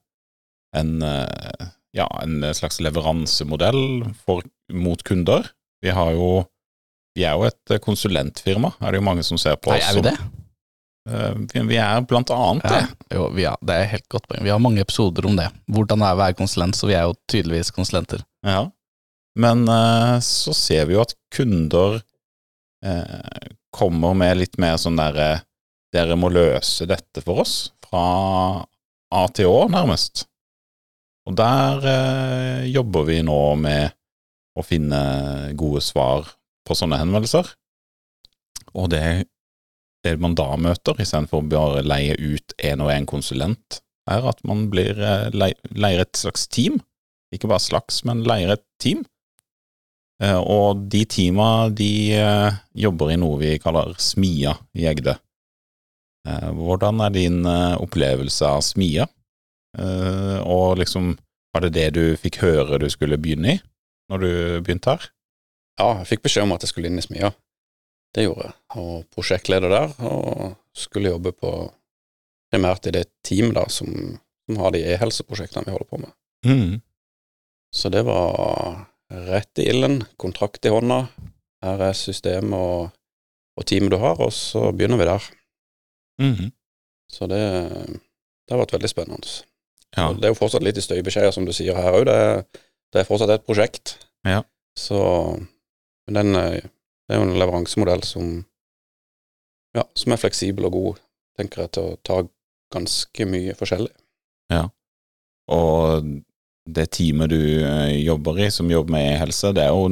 en, 0.78 1.02
eh, 1.04 1.66
ja, 1.98 2.06
en 2.24 2.46
slags 2.56 2.80
leveransemodell 2.86 4.06
for, 4.26 4.44
mot 4.72 5.02
kunder. 5.04 5.50
Vi 5.84 5.90
har 5.96 6.14
jo 6.16 6.46
vi 7.18 7.26
er 7.26 7.34
jo 7.36 7.48
et 7.50 7.74
eh, 7.74 7.82
konsulentfirma, 7.84 8.72
er 8.80 8.94
det 8.94 9.02
jo 9.02 9.08
mange 9.08 9.26
som 9.26 9.40
ser 9.42 9.58
på 9.60 9.74
oss. 9.74 9.82
Nei, 9.82 9.90
er 9.90 9.98
vi 9.98 10.06
det? 10.10 10.14
Eh, 11.10 11.34
vi- 11.54 11.68
Vi 11.74 11.78
er 11.82 12.02
blant 12.08 12.30
annet 12.32 12.64
det. 12.70 12.82
Ja, 13.10 13.18
jo, 13.18 13.30
vi, 13.36 13.44
er, 13.50 13.58
det 13.66 13.76
er 13.76 13.90
helt 13.98 14.08
godt 14.14 14.28
poeng. 14.30 14.44
Vi 14.46 14.50
har 14.54 14.60
mange 14.62 14.80
episoder 14.86 15.26
om 15.28 15.36
det. 15.36 15.50
Hvordan 15.68 16.00
det 16.00 16.08
er 16.08 16.16
å 16.16 16.22
være 16.24 16.38
konsulent, 16.38 16.76
så 16.78 16.88
vi 16.88 16.94
er 16.96 17.10
jo 17.10 17.16
tydeligvis 17.28 17.72
konsulenter. 17.76 18.22
Ja. 18.46 18.68
Men 19.40 19.68
eh, 19.68 20.18
så 20.26 20.54
ser 20.56 20.90
vi 20.90 20.98
jo 20.98 21.04
at 21.04 21.16
kunder 21.36 22.00
eh, 22.86 23.46
kommer 23.76 24.18
med 24.18 24.42
litt 24.42 24.60
mer 24.62 24.80
sånn 24.82 25.00
derre 25.00 25.46
Dere 25.90 26.14
må 26.20 26.30
løse 26.30 26.86
dette 26.86 27.24
for 27.26 27.42
oss, 27.42 27.54
fra 27.82 28.02
A 29.10 29.22
til 29.34 29.50
Å, 29.50 29.64
nærmest. 29.74 30.28
Og 31.26 31.34
der 31.40 31.88
eh, 31.90 32.68
jobber 32.70 33.08
vi 33.08 33.24
nå 33.26 33.40
med 33.58 33.96
å 34.54 34.62
finne 34.62 35.00
gode 35.58 35.82
svar 35.82 36.30
på 36.62 36.78
sånne 36.78 37.00
henvendelser. 37.02 37.50
Og 38.78 38.92
det, 38.94 39.02
det 40.06 40.14
man 40.22 40.38
da 40.38 40.52
møter, 40.62 41.02
istedenfor 41.02 41.42
å 41.42 41.50
bare 41.56 41.82
leie 41.88 42.14
ut 42.22 42.54
en 42.70 42.86
og 42.86 42.94
en 42.94 43.10
konsulent, 43.10 43.80
er 44.10 44.30
at 44.30 44.46
man 44.46 44.68
blir, 44.70 44.94
eh, 44.94 45.34
leier 45.34 46.06
et 46.06 46.22
slags 46.22 46.46
team 46.54 46.78
ikke 47.36 47.50
bare 47.50 47.62
slags, 47.62 48.02
men 48.08 48.24
leier 48.28 48.56
et 48.56 48.64
team. 48.82 49.04
Eh, 50.24 50.36
Og 50.40 50.86
de 50.92 51.06
teama 51.08 51.70
de 51.72 52.12
eh, 52.18 52.58
jobber 52.76 53.14
i 53.14 53.20
noe 53.20 53.40
vi 53.40 53.54
kaller 53.64 53.94
Smia 54.02 54.56
i 54.76 54.88
Egde. 54.92 55.16
Eh, 56.28 56.50
Hvordan 56.58 57.00
er 57.06 57.16
din 57.16 57.40
opplevelse 57.48 58.46
av 58.48 58.62
Smia? 58.66 59.08
Og 60.50 60.80
liksom, 60.82 61.12
var 61.54 61.62
det 61.62 61.70
det 61.76 61.88
du 61.94 62.04
fikk 62.18 62.40
høre 62.42 62.80
du 62.82 62.88
skulle 62.90 63.20
begynne 63.22 63.52
i, 63.54 63.60
når 64.10 64.24
du 64.24 64.30
begynte 64.66 64.96
her? 64.96 65.04
Ja, 65.80 65.92
jeg 66.00 66.08
fikk 66.10 66.24
beskjed 66.26 66.48
om 66.48 66.56
at 66.56 66.66
jeg 66.66 66.72
skulle 66.72 66.90
inn 66.90 66.98
i 66.98 67.04
Smia. 67.06 67.30
Det 68.18 68.26
gjorde 68.26 68.48
jeg. 68.48 68.56
Og 68.82 69.06
prosjektleder 69.14 69.70
der, 69.70 69.94
og 70.10 70.56
skulle 70.74 71.12
jobbe 71.14 71.36
på 71.38 71.52
primært 72.50 72.90
i 72.90 72.96
det 72.98 73.06
teamet 73.22 73.60
da, 73.60 73.68
som, 73.70 73.94
som 74.50 74.58
har 74.64 74.74
de 74.74 74.82
e-helseprosjektene 74.90 75.70
vi 75.70 75.76
holder 75.76 75.90
på 75.94 76.02
med. 76.02 76.16
Mm. 76.50 76.82
Så 77.70 77.94
det 77.94 78.02
var 78.10 78.88
rett 79.10 79.62
i 79.62 79.68
ilden, 79.72 80.02
kontrakt 80.22 80.66
i 80.66 80.72
hånda. 80.74 81.04
Her 81.66 81.84
er 81.90 81.98
systemet 81.98 82.56
og, 82.56 82.90
og 83.60 83.68
teamet 83.68 83.94
du 83.94 84.00
har, 84.02 84.20
og 84.22 84.34
så 84.36 84.70
begynner 84.72 85.02
vi 85.02 85.10
der. 85.10 85.30
Mm. 86.22 86.50
Så 87.10 87.28
det, 87.32 87.40
det 87.40 88.54
har 88.54 88.62
vært 88.62 88.76
veldig 88.78 88.92
spennende. 88.92 89.38
Ja. 89.98 90.12
Det 90.14 90.28
er 90.28 90.34
jo 90.34 90.38
fortsatt 90.38 90.64
litt 90.64 90.78
i 90.78 90.86
støybeskjeder, 90.86 91.34
som 91.34 91.48
du 91.48 91.54
sier 91.56 91.78
her 91.78 91.96
òg. 91.98 92.06
Det, 92.08 92.64
det 92.94 93.02
er 93.02 93.08
fortsatt 93.08 93.34
et 93.34 93.48
prosjekt. 93.48 93.98
Ja. 94.28 94.44
Så 94.78 95.00
men 96.10 96.34
den, 96.34 96.36
eh, 96.36 96.62
det 97.06 97.16
er 97.16 97.22
jo 97.22 97.28
en 97.28 97.38
leveransemodell 97.38 98.02
som 98.08 98.30
ja, 99.78 99.84
som 99.94 100.14
er 100.14 100.18
fleksibel 100.18 100.66
og 100.66 100.74
god, 100.74 101.02
tenker 101.38 101.64
jeg, 101.64 101.72
til 101.76 101.90
å 101.92 101.98
ta 102.02 102.16
ganske 102.74 103.28
mye 103.30 103.54
forskjellig. 103.58 103.92
Og 105.54 106.08
det 106.68 106.90
teamet 106.96 107.32
du 107.32 107.42
eh, 107.64 107.96
jobber 108.04 108.40
i, 108.46 108.50
som 108.52 108.72
jobber 108.72 108.98
med 108.98 109.20
helse, 109.22 109.54
det 109.56 109.66
er 109.66 109.74
jo, 109.74 109.88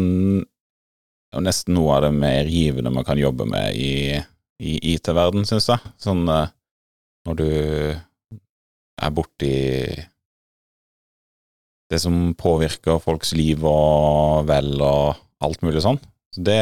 nesten 1.43 1.75
noe 1.77 1.97
av 1.97 2.07
det 2.07 2.13
mer 2.15 2.49
givende 2.49 2.91
man 2.93 3.05
kan 3.05 3.19
jobbe 3.19 3.45
med 3.49 3.77
i, 3.77 4.17
i 4.63 4.77
IT-verden, 4.93 5.45
syns 5.47 5.69
jeg. 5.71 5.93
Sånn 6.01 6.25
eh, 6.31 6.53
når 7.27 7.39
du 7.39 7.49
er 8.97 9.11
borti 9.13 9.55
det 11.87 11.99
som 12.03 12.33
påvirker 12.35 12.99
folks 13.03 13.33
liv 13.37 13.63
og 13.67 14.47
vel 14.49 14.73
og 14.83 15.19
alt 15.43 15.63
mulig 15.63 15.83
sånn. 15.83 15.99
Så 16.33 16.43
det, 16.43 16.59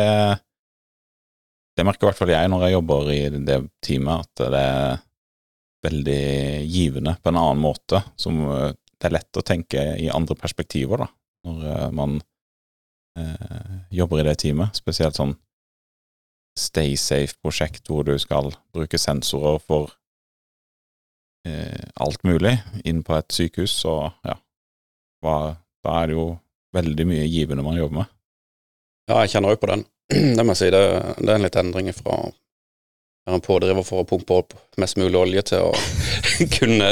det 1.77 1.85
merker 1.85 2.05
i 2.05 2.09
hvert 2.11 2.19
fall 2.19 2.33
jeg 2.33 2.51
når 2.51 2.67
jeg 2.67 2.75
jobber 2.75 3.11
i 3.13 3.21
det 3.33 3.59
teamet, 3.85 4.25
at 4.25 4.51
det 4.53 4.61
er 4.61 5.03
veldig 5.85 6.25
givende 6.65 7.15
på 7.21 7.31
en 7.31 7.39
annen 7.41 7.61
måte, 7.61 8.01
som 8.19 8.41
eh, 8.49 8.73
det 8.99 9.09
er 9.09 9.17
lett 9.17 9.39
å 9.39 9.43
tenke 9.45 9.81
i 9.99 10.07
andre 10.13 10.37
perspektiver, 10.39 11.03
da, 11.03 11.09
når 11.47 11.65
eh, 11.71 11.89
man 11.95 12.19
eh, 13.19 13.75
jobber 13.95 14.21
i 14.21 14.27
det 14.29 14.37
teamet. 14.43 14.77
Spesielt 14.77 15.17
sånn 15.19 15.35
Stay 16.55 16.95
Safe-prosjekt 16.95 17.89
hvor 17.91 18.05
du 18.07 18.13
skal 18.21 18.53
bruke 18.75 18.99
sensorer 19.01 19.59
for 19.59 19.91
eh, 21.47 21.83
alt 21.99 22.23
mulig 22.23 22.55
inn 22.87 23.03
på 23.03 23.17
et 23.17 23.35
sykehus, 23.35 23.73
så 23.83 23.97
ja, 24.23 24.37
hva, 25.23 25.37
da 25.83 25.99
er 26.01 26.11
det 26.11 26.17
jo 26.17 26.29
veldig 26.75 27.07
mye 27.09 27.27
givende 27.27 27.65
man 27.65 27.79
jobber 27.79 28.01
med. 28.01 28.13
Ja, 29.11 29.19
jeg 29.21 29.35
kjenner 29.35 29.53
òg 29.53 29.61
på 29.61 29.69
den. 29.69 29.85
Det 30.37 30.43
må 30.43 30.55
jeg 30.55 30.61
si. 30.63 30.71
Det, 30.73 30.81
det 31.19 31.29
er 31.29 31.37
en 31.37 31.45
litt 31.45 31.59
endring 31.59 31.91
fra 31.95 32.23
være 33.25 33.39
en 33.39 33.43
pådriver 33.45 33.85
for 33.85 34.03
å 34.03 34.07
pumpe 34.07 34.37
opp 34.37 34.53
mest 34.81 34.99
mulig 35.01 35.17
olje 35.17 35.43
til 35.49 35.69
å 35.69 35.73
kunne, 36.57 36.91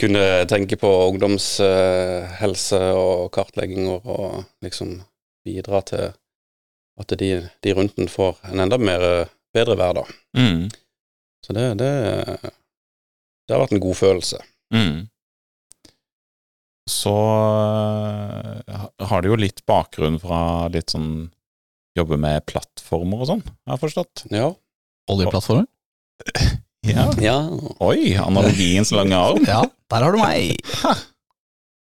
kunne 0.00 0.24
tenke 0.50 0.78
på 0.80 0.90
ungdomshelse 1.10 2.80
eh, 2.80 2.96
og 2.96 3.28
kartlegginger 3.34 4.08
og 4.08 4.42
liksom 4.64 5.00
bidra 5.44 5.82
til 5.88 6.12
at 7.00 7.14
de, 7.18 7.30
de 7.64 7.74
rundt 7.76 7.96
den 7.98 8.10
får 8.10 8.40
en 8.50 8.64
enda 8.64 8.78
mer, 8.80 9.04
eh, 9.04 9.32
bedre 9.52 9.76
hverdag. 9.76 10.08
Mm. 10.38 10.70
Så 11.44 11.56
det, 11.56 11.66
det, 11.82 11.92
det 12.40 13.54
har 13.54 13.64
vært 13.64 13.74
en 13.76 13.84
god 13.84 13.98
følelse. 13.98 14.40
Mm. 14.72 15.08
Så 16.90 17.12
eh, 17.12 18.88
har 19.08 19.22
du 19.22 19.32
jo 19.32 19.40
litt 19.40 19.64
bakgrunn 19.68 20.18
fra 20.22 20.68
litt 20.72 20.94
sånn 20.94 21.30
jobbe 21.98 22.16
med 22.16 22.46
plattformer 22.48 23.20
og 23.20 23.28
sånn, 23.28 23.42
har 23.66 23.76
jeg 23.76 23.82
forstått. 23.82 24.24
Ja. 24.32 24.54
Oljeplattformer? 25.10 25.66
Ja. 26.82 27.04
ja. 27.22 27.36
Oi, 27.78 28.16
analogiens 28.18 28.90
lange 28.90 29.14
arm. 29.14 29.44
Ja, 29.52 29.60
der 29.92 30.02
har 30.02 30.10
du 30.10 30.18
meg. 30.18 30.56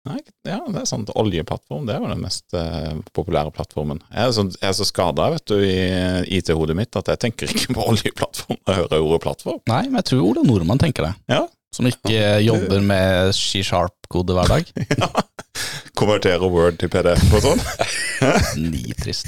Nei, 0.06 0.21
ja, 0.47 0.61
det 0.71 0.83
er 0.85 0.87
sant. 0.87 1.11
Oljeplattform 1.18 1.88
det 1.88 1.97
er 1.97 2.04
jo 2.04 2.11
den 2.12 2.23
mest 2.23 2.54
eh, 2.54 2.92
populære 3.16 3.50
plattformen. 3.56 3.99
Jeg 4.12 4.28
er 4.28 4.33
så, 4.37 4.44
jeg 4.52 4.68
er 4.68 4.76
så 4.78 4.87
skada 4.87 5.26
vet 5.35 5.47
du, 5.50 5.56
i 5.64 6.37
IT-hodet 6.38 6.76
mitt 6.78 6.94
at 7.00 7.11
jeg 7.11 7.23
tenker 7.25 7.50
ikke 7.50 7.75
på 7.75 7.87
oljeplattform 7.90 8.61
når 8.61 8.71
jeg 8.71 8.83
hører 8.85 9.06
ordet 9.09 9.21
plattform. 9.26 9.61
Nei, 9.73 9.83
men 9.88 9.99
jeg 9.99 10.11
tror 10.12 10.26
Ola 10.28 10.47
Nordmann 10.47 10.83
tenker 10.85 11.09
det. 11.09 11.14
Ja. 11.35 11.42
Som 11.75 11.90
ikke 11.90 12.38
jobber 12.44 12.85
med 12.87 13.35
C-sharp-kode 13.35 14.37
hver 14.38 14.52
dag. 14.52 14.68
Ja. 14.94 15.09
Konvertere 15.99 16.47
Word 16.50 16.78
til 16.78 16.90
PDF 16.92 17.35
og 17.35 17.42
sånn. 17.49 17.62
Nitrist. 18.62 19.26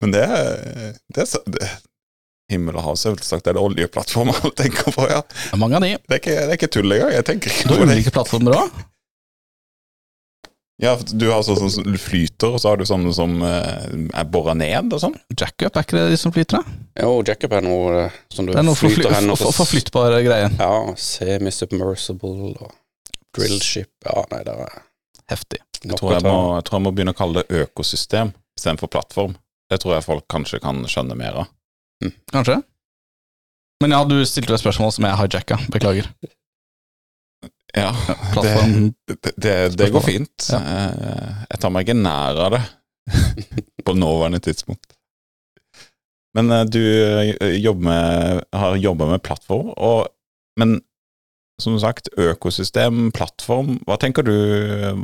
Men 0.00 0.14
det 0.16 0.22
er, 0.24 0.94
det 1.12 1.22
er, 1.26 1.28
så- 1.28 1.44
det, 1.46 1.66
Himmel 2.50 2.74
og 2.80 2.82
hav, 2.82 2.96
selvsagt 2.98 3.46
er 3.46 3.54
det 3.54 3.62
oljeplattformer 3.62 4.40
du 4.46 4.50
tenker 4.58 4.90
på, 4.96 5.04
ja. 5.10 5.20
Det 5.22 5.52
er 5.54 5.60
mange 5.60 5.76
av 5.78 5.84
de. 5.86 5.92
Det 6.02 6.16
er 6.16 6.22
ikke, 6.22 6.38
det 6.40 6.48
er 6.48 6.56
ikke 6.58 6.70
tull 6.74 6.94
engang. 6.96 7.12
Jeg 7.14 7.26
tenker 7.28 7.52
ikke 7.52 7.68
Du 7.68 7.74
har 7.76 7.84
det. 7.86 7.94
ulike 7.98 8.14
plattformer 8.16 8.56
òg. 8.64 8.80
Ja, 10.80 10.94
du 10.96 11.26
har 11.28 11.42
sånn 11.44 11.68
som 11.68 11.84
flyter, 12.00 12.54
og 12.56 12.60
så 12.62 12.70
har 12.72 12.78
du 12.80 12.86
sånne 12.88 13.10
som 13.12 13.34
eh, 13.44 13.90
er 14.16 14.28
bora 14.32 14.54
ned 14.56 14.94
og 14.96 15.02
sånn. 15.02 15.16
Jackup, 15.36 15.76
er 15.76 15.84
ikke 15.84 15.98
det 15.98 16.04
de 16.14 16.16
som 16.22 16.32
flyter? 16.32 16.62
da? 16.64 16.78
Jo, 17.04 17.10
jackup 17.28 17.52
er 17.58 17.66
noe 17.66 17.98
eh, 18.06 18.14
som 18.32 18.48
du 18.48 18.54
Det 18.54 18.62
er 18.62 18.64
noe 18.64 18.78
for, 18.80 18.88
flyter 18.88 19.12
hen 19.18 19.28
og 19.34 19.36
så 19.36 19.52
forflyttbare 19.52 20.22
greier. 20.24 20.54
Ja, 20.56 20.70
semi-submersible 20.96 22.54
og 22.64 22.72
drillship. 23.36 23.92
Ja, 24.08 24.24
nei, 24.32 24.40
det 24.48 24.56
er 24.64 24.78
Heftig. 25.30 25.60
Jeg 25.84 26.00
tror 26.00 26.16
jeg, 26.16 26.24
må, 26.24 26.32
jeg 26.56 26.64
tror 26.66 26.80
jeg 26.80 26.84
må 26.88 26.90
begynne 26.96 27.12
å 27.14 27.18
kalle 27.20 27.44
det 27.44 27.60
økosystem 27.68 28.32
istedenfor 28.58 28.90
plattform. 28.96 29.36
Det 29.70 29.78
tror 29.82 29.96
jeg 29.96 30.06
folk 30.06 30.26
kanskje 30.32 30.60
kan 30.62 30.82
skjønne 30.90 31.16
mer 31.18 31.42
av. 31.44 31.50
Kanskje? 32.32 32.58
Men 33.80 33.94
ja, 33.94 34.02
du 34.04 34.18
stilte 34.28 34.56
et 34.56 34.62
spørsmål 34.62 34.92
som 34.92 35.06
jeg 35.06 35.18
hijacka. 35.22 35.58
Beklager. 35.72 36.10
Ja, 37.76 37.92
det, 38.42 38.54
det, 39.38 39.54
det 39.78 39.90
går 39.94 40.02
fint. 40.02 40.48
Ja. 40.50 40.58
Eh, 40.58 41.42
Jeg 41.52 41.60
tar 41.62 41.70
meg 41.70 41.86
ikke 41.86 42.00
nær 42.00 42.40
av 42.48 42.56
det 42.56 42.62
på 43.86 43.94
nåværende 43.94 44.40
tidspunkt. 44.42 44.96
Men 46.36 46.50
eh, 46.54 46.64
du 46.66 46.80
eh, 46.82 47.54
jobber 47.62 47.86
med, 47.86 48.42
har 48.58 48.76
jobba 48.82 49.08
med 49.12 49.22
plattform, 49.22 49.70
og, 49.78 50.10
men 50.58 50.80
som 51.62 51.76
sagt, 51.78 52.08
økosystem, 52.16 53.10
plattform 53.12 53.74
Hva 53.84 53.98
tenker 54.00 54.24
du, 54.24 54.32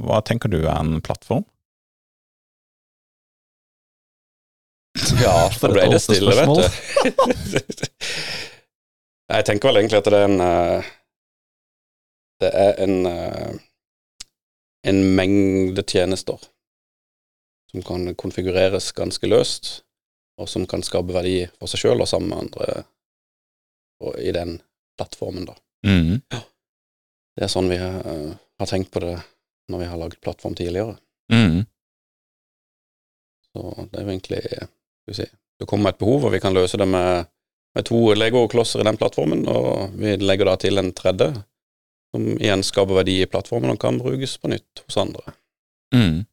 hva 0.06 0.22
tenker 0.24 0.48
du 0.48 0.62
er 0.62 0.78
en 0.80 1.02
plattform? 1.04 1.44
Ja, 5.22 5.36
da 5.60 5.70
ble 5.72 5.86
det 5.92 6.00
stille, 6.04 6.34
vet 6.36 6.48
du. 6.48 6.64
Jeg 9.36 9.46
tenker 9.48 9.68
vel 9.68 9.80
egentlig 9.80 9.98
at 9.98 10.06
det 10.06 10.18
er 10.20 10.28
en 10.28 10.42
eh, 10.42 10.90
Det 12.42 12.50
er 12.54 12.76
en 12.84 12.98
eh, 13.10 13.56
en 14.86 15.14
mengde 15.14 15.82
tjenester 15.82 16.38
som 17.70 17.82
kan 17.82 18.14
konfigureres 18.14 18.92
ganske 18.92 19.26
løst, 19.26 19.82
og 20.38 20.48
som 20.48 20.66
kan 20.70 20.84
skape 20.86 21.10
verdi 21.16 21.40
for 21.58 21.66
seg 21.70 21.82
sjøl 21.82 22.04
og 22.04 22.08
sammen 22.10 22.30
med 22.30 22.44
andre 22.44 22.84
og 24.04 24.18
i 24.20 24.32
den 24.36 24.58
plattformen, 24.96 25.48
da. 25.48 25.56
Mm. 25.86 26.20
Det 27.36 27.44
er 27.44 27.50
sånn 27.50 27.70
vi 27.72 27.78
eh, 27.80 28.30
har 28.60 28.68
tenkt 28.70 28.92
på 28.92 29.02
det 29.02 29.16
når 29.72 29.82
vi 29.82 29.88
har 29.90 29.98
laget 29.98 30.20
plattform 30.22 30.54
tidligere. 30.54 30.94
Mm. 31.32 31.64
Så 33.48 33.64
det 33.90 33.98
er 33.98 34.04
jo 34.04 34.12
egentlig 34.12 34.42
Det 35.06 35.66
kommer 35.68 35.90
et 35.92 35.98
behov, 35.98 36.26
og 36.26 36.32
vi 36.34 36.40
kan 36.42 36.54
løse 36.54 36.76
det 36.76 36.86
med, 36.88 37.26
med 37.74 37.84
to 37.88 38.00
Lego-klosser 38.14 38.82
i 38.82 38.86
den 38.88 38.98
plattformen, 39.00 39.46
og 39.48 39.94
vi 39.96 40.16
legger 40.20 40.50
da 40.50 40.56
til 40.60 40.78
en 40.78 40.92
tredje, 40.92 41.30
som 42.14 42.26
igjen 42.36 42.64
skaper 42.64 42.98
verdi 43.00 43.20
i 43.22 43.28
plattformen 43.30 43.72
og 43.74 43.80
kan 43.80 43.98
brukes 44.00 44.36
på 44.40 44.50
nytt 44.52 44.82
hos 44.86 44.98
andre. 45.00 45.36
Mm. 45.94 46.24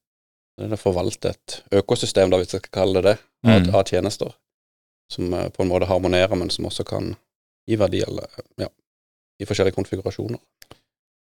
Det 0.58 0.68
er 0.68 0.76
å 0.76 0.80
forvalte 0.82 1.32
et 1.34 1.60
økosystem, 1.80 2.30
da, 2.30 2.38
hvis 2.42 2.54
vi 2.54 2.60
skal 2.62 2.76
kalle 2.82 3.02
det 3.02 3.14
det, 3.14 3.18
av, 3.46 3.60
Mm. 3.62 3.76
av 3.76 3.84
tjenester, 3.84 4.34
som 5.12 5.34
eh, 5.34 5.50
på 5.50 5.64
en 5.64 5.70
måte 5.70 5.88
harmonerer, 5.90 6.36
men 6.36 6.50
som 6.50 6.66
også 6.70 6.86
kan 6.88 7.16
gi 7.68 7.76
verdi 7.80 8.04
eller, 8.04 8.28
ja, 8.58 8.68
i 9.42 9.46
forskjellige 9.46 9.76
konfigurasjoner. 9.76 10.40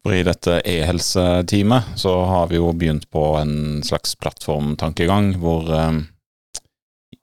For 0.06 0.16
i 0.16 0.24
dette 0.24 0.62
e-helseteamet 0.66 1.98
så 2.00 2.14
har 2.26 2.48
vi 2.48 2.56
jo 2.56 2.72
begynt 2.74 3.10
på 3.12 3.24
en 3.42 3.84
slags 3.84 4.16
plattformtankegang 4.16 5.34
hvor 5.42 5.68
eh, 5.76 6.00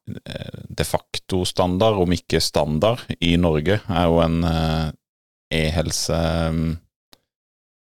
de 0.07 0.85
facto 0.85 1.45
standard, 1.45 1.99
om 1.99 2.13
ikke 2.15 2.41
standard, 2.43 3.03
i 3.21 3.35
Norge 3.41 3.81
er 3.83 4.07
jo 4.07 4.21
en 4.23 4.39
eh, 4.47 4.91
e-helse 5.57 6.19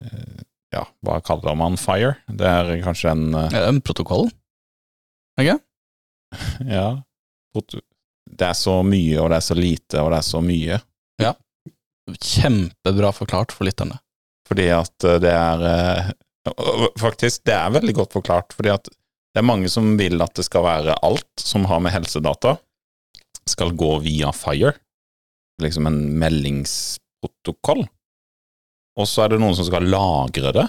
eh, 0.03 0.41
Ja, 0.73 0.85
hva 1.05 1.19
kaller 1.21 1.57
man 1.59 1.75
FIRE? 1.77 2.15
Det 2.31 2.47
er 2.47 2.71
kanskje 2.85 3.11
en 3.11 3.25
eh, 3.35 3.49
Ja, 3.53 3.65
en 3.69 3.81
protokoll. 3.83 4.29
Ja. 5.43 5.57
Det 7.53 8.45
er 8.47 8.55
så 8.57 8.79
mye, 8.85 9.17
og 9.21 9.29
det 9.29 9.37
er 9.37 9.45
så 9.45 9.55
lite, 9.57 10.01
og 10.01 10.11
det 10.13 10.19
er 10.19 10.25
så 10.25 10.39
mye. 10.41 10.77
Ja. 11.21 11.33
Kjempebra 12.13 13.11
forklart 13.13 13.53
for 13.53 13.67
lytterne. 13.67 13.99
Fordi 14.47 14.67
at 14.73 15.05
det 15.23 15.33
er 15.33 16.13
Faktisk, 17.03 17.43
det 17.47 17.55
er 17.55 17.73
veldig 17.75 17.93
godt 17.97 18.15
forklart. 18.15 18.53
Fordi 18.57 18.71
at 18.73 18.89
det 19.33 19.41
er 19.41 19.47
mange 19.49 19.69
som 19.71 19.95
vil 19.97 20.21
at 20.21 20.35
det 20.37 20.45
skal 20.45 20.65
være 20.67 20.99
alt 21.05 21.41
som 21.41 21.65
har 21.69 21.81
med 21.81 21.93
helsedata, 21.95 22.57
skal 23.49 23.73
gå 23.75 23.97
via 24.05 24.31
FIRE. 24.35 24.75
Liksom 25.61 25.87
en 25.89 25.99
meldingsprotokoll. 26.21 27.83
Og 28.99 29.09
så 29.09 29.23
er 29.23 29.33
det 29.33 29.41
noen 29.41 29.57
som 29.57 29.65
skal 29.67 29.89
lagre 29.89 30.53
det, 30.53 30.67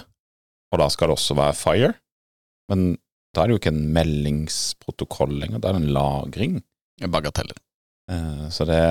og 0.73 0.81
da 0.81 0.89
skal 0.89 1.11
det 1.11 1.17
også 1.19 1.37
være 1.37 1.57
FIRE. 1.59 1.93
Men 2.73 2.95
da 3.35 3.43
er 3.43 3.47
det 3.47 3.55
jo 3.55 3.61
ikke 3.61 3.75
en 3.75 3.85
meldingsprotokoll 3.93 5.37
lenger, 5.43 5.61
da 5.61 5.69
er 5.69 5.77
det 5.77 5.83
en 5.83 5.95
lagring. 5.95 6.59
Bagateller. 7.05 7.57
bagatell. 7.59 8.51
Så 8.53 8.65
det 8.69 8.81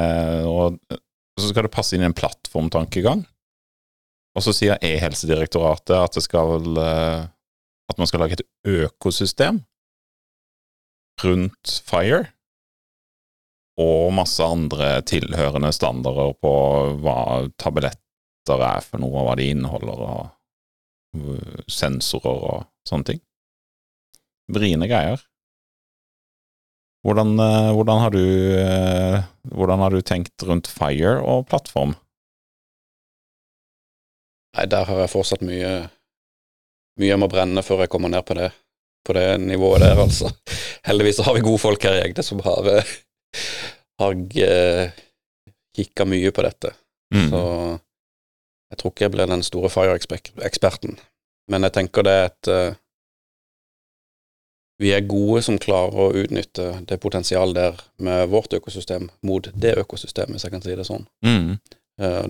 og, 0.47 0.78
og 0.93 1.40
så 1.40 1.50
skal 1.50 1.66
det 1.66 1.75
passe 1.75 1.97
inn 1.97 2.04
i 2.04 2.09
en 2.11 2.16
plattformtankegang. 2.16 3.25
Og 4.35 4.43
så 4.43 4.54
sier 4.54 4.78
E-helsedirektoratet 4.83 5.95
at 5.97 6.16
det 6.16 6.25
skal 6.26 6.78
eh, 6.83 7.26
at 7.91 8.00
man 8.00 8.09
skal 8.09 8.25
lage 8.25 8.38
et 8.38 8.47
økosystem 8.64 9.62
rundt 11.25 11.75
Fire, 11.87 12.25
og 13.81 14.12
masse 14.14 14.43
andre 14.45 15.00
tilhørende 15.07 15.73
standarder 15.75 16.35
på 16.43 16.55
hva 17.03 17.19
tabletter 17.61 18.62
er 18.62 18.83
for 18.87 19.03
noe, 19.03 19.14
og 19.19 19.29
hva 19.29 19.37
de 19.38 19.50
inneholder, 19.50 20.03
og 20.05 21.19
uh, 21.19 21.62
sensorer 21.71 22.49
og 22.50 22.67
sånne 22.87 23.12
ting. 23.12 23.23
Vriene 24.55 24.91
greier. 24.91 25.23
Hvordan, 27.05 27.35
eh, 27.37 27.71
hvordan, 27.76 27.99
har 28.00 28.11
du, 28.11 28.25
eh, 28.57 29.25
hvordan 29.53 29.79
har 29.85 29.91
du 29.93 30.00
tenkt 30.00 30.43
rundt 30.49 30.71
Fire 30.73 31.19
og 31.21 31.47
plattform? 31.50 31.93
Nei, 34.57 34.64
der 34.73 34.88
har 34.88 35.03
jeg 35.03 35.12
fortsatt 35.12 35.45
mye 35.45 35.91
Mye 37.01 37.11
jeg 37.11 37.21
må 37.21 37.29
brenne 37.31 37.65
før 37.67 37.85
jeg 37.85 37.93
kommer 37.93 38.13
ned 38.13 38.23
på 38.27 38.37
det, 38.39 38.51
på 39.07 39.17
det 39.17 39.27
nivået 39.43 39.83
der, 39.83 39.99
altså. 39.99 40.31
Heldigvis 40.87 41.23
har 41.27 41.35
vi 41.35 41.43
gode 41.47 41.63
folk 41.63 41.83
her 41.83 41.99
i 41.99 42.05
Egde 42.07 42.23
som 42.27 42.43
har, 42.45 42.71
eh, 42.71 42.95
har 44.03 44.15
kikka 45.75 46.07
mye 46.07 46.31
på 46.31 46.47
dette. 46.47 46.75
Mm. 47.15 47.27
Så 47.33 47.43
jeg 48.71 48.79
tror 48.79 48.95
ikke 48.95 49.07
jeg 49.07 49.15
blir 49.17 49.31
den 49.31 49.43
store 49.47 49.71
Fire-eksperten. 49.71 50.97
Men 51.51 51.67
jeg 51.67 51.75
tenker 51.77 52.07
det 52.07 52.15
er 52.15 52.31
et 52.31 52.79
vi 54.83 54.91
er 54.91 55.07
gode 55.07 55.43
som 55.47 55.59
klarer 55.63 55.95
å 55.95 56.13
utnytte 56.19 56.67
det 56.89 56.99
potensialet 57.03 57.55
der 57.55 57.83
med 58.03 58.29
vårt 58.33 58.57
økosystem 58.57 59.07
mot 59.23 59.47
det 59.55 59.77
økosystemet, 59.85 60.35
hvis 60.35 60.47
jeg 60.47 60.55
kan 60.55 60.65
si 60.65 60.75
det 60.75 60.87
sånn. 60.89 61.07
Mm. 61.25 61.55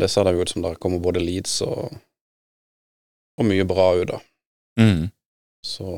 Det 0.00 0.10
ser 0.12 0.28
det 0.28 0.36
ut 0.36 0.52
som 0.52 0.64
det 0.64 0.74
kommer 0.82 1.00
både 1.00 1.22
leads 1.24 1.56
og, 1.64 1.94
og 3.40 3.48
mye 3.48 3.64
bra 3.68 3.88
ut 3.96 4.10
da. 4.12 4.20
Mm. 4.80 5.10
Så 5.64 5.88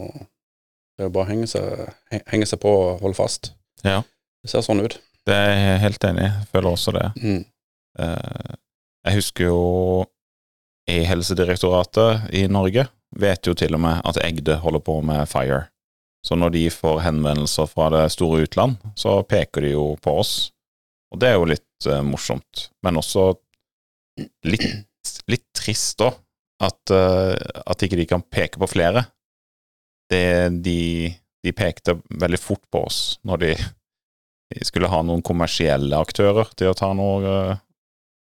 det 0.97 1.07
er 1.07 1.13
bare 1.13 1.27
å 1.27 1.31
henge 1.31 1.49
seg, 1.51 1.93
henge 2.31 2.49
seg 2.49 2.61
på 2.63 2.73
og 2.73 3.03
holde 3.03 3.19
fast. 3.19 3.53
Ja. 3.85 4.01
Det 4.43 4.53
ser 4.53 4.65
sånn 4.65 4.85
ut. 4.85 4.99
Det 5.27 5.35
er 5.35 5.55
jeg 5.59 5.83
helt 5.83 6.05
enig 6.09 6.29
i. 6.29 6.35
Føler 6.53 6.71
også 6.71 6.95
det. 6.97 7.07
Mm. 7.19 7.43
Uh, 7.99 8.53
jeg 9.07 9.19
husker 9.19 9.49
jo 9.51 9.63
E-helsedirektoratet 10.87 12.29
i 12.39 12.45
Norge 12.51 12.87
vet 13.17 13.49
jo 13.49 13.55
til 13.59 13.75
og 13.77 13.83
med 13.83 14.03
at 14.07 14.21
Egde 14.23 14.59
holder 14.63 14.83
på 14.85 15.01
med 15.07 15.27
Fire. 15.31 15.67
Så 16.27 16.35
når 16.39 16.55
de 16.57 16.65
får 16.75 17.03
henvendelser 17.05 17.69
fra 17.71 17.89
det 17.95 18.05
store 18.15 18.45
utland, 18.47 18.77
så 18.99 19.21
peker 19.27 19.63
de 19.63 19.75
jo 19.77 19.89
på 20.03 20.17
oss. 20.23 20.35
Og 21.15 21.21
det 21.23 21.31
er 21.31 21.37
jo 21.39 21.51
litt 21.53 21.89
uh, 21.89 22.03
morsomt, 22.07 22.69
men 22.83 22.99
også 22.99 23.29
litt, 24.49 24.87
litt 25.31 25.47
trist 25.55 26.03
òg, 26.03 26.17
at, 26.63 26.93
uh, 26.93 27.37
at 27.67 27.85
ikke 27.85 27.99
de 28.01 28.09
kan 28.09 28.25
peke 28.33 28.61
på 28.61 28.69
flere. 28.71 29.07
Det, 30.11 30.63
de, 30.65 31.11
de, 31.43 31.53
pekte 31.57 31.97
veldig 32.15 32.39
fort 32.39 32.63
på 32.71 32.85
oss 32.87 32.99
når 33.27 33.41
de, 33.43 33.53
de, 34.55 34.67
skulle 34.69 34.91
ha 34.93 35.01
noen 35.03 35.25
kommersielle 35.27 35.99
aktører 35.99 36.53
til 36.55 36.71
å 36.71 36.77
ta 36.79 36.93
noe 36.95 37.33
uh, 37.51 37.57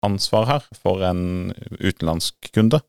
ansvar 0.05 0.48
her 0.50 0.65
for 0.77 1.03
en 1.05 1.53
utenlandsk 1.81 2.51
kunde. 2.53 2.79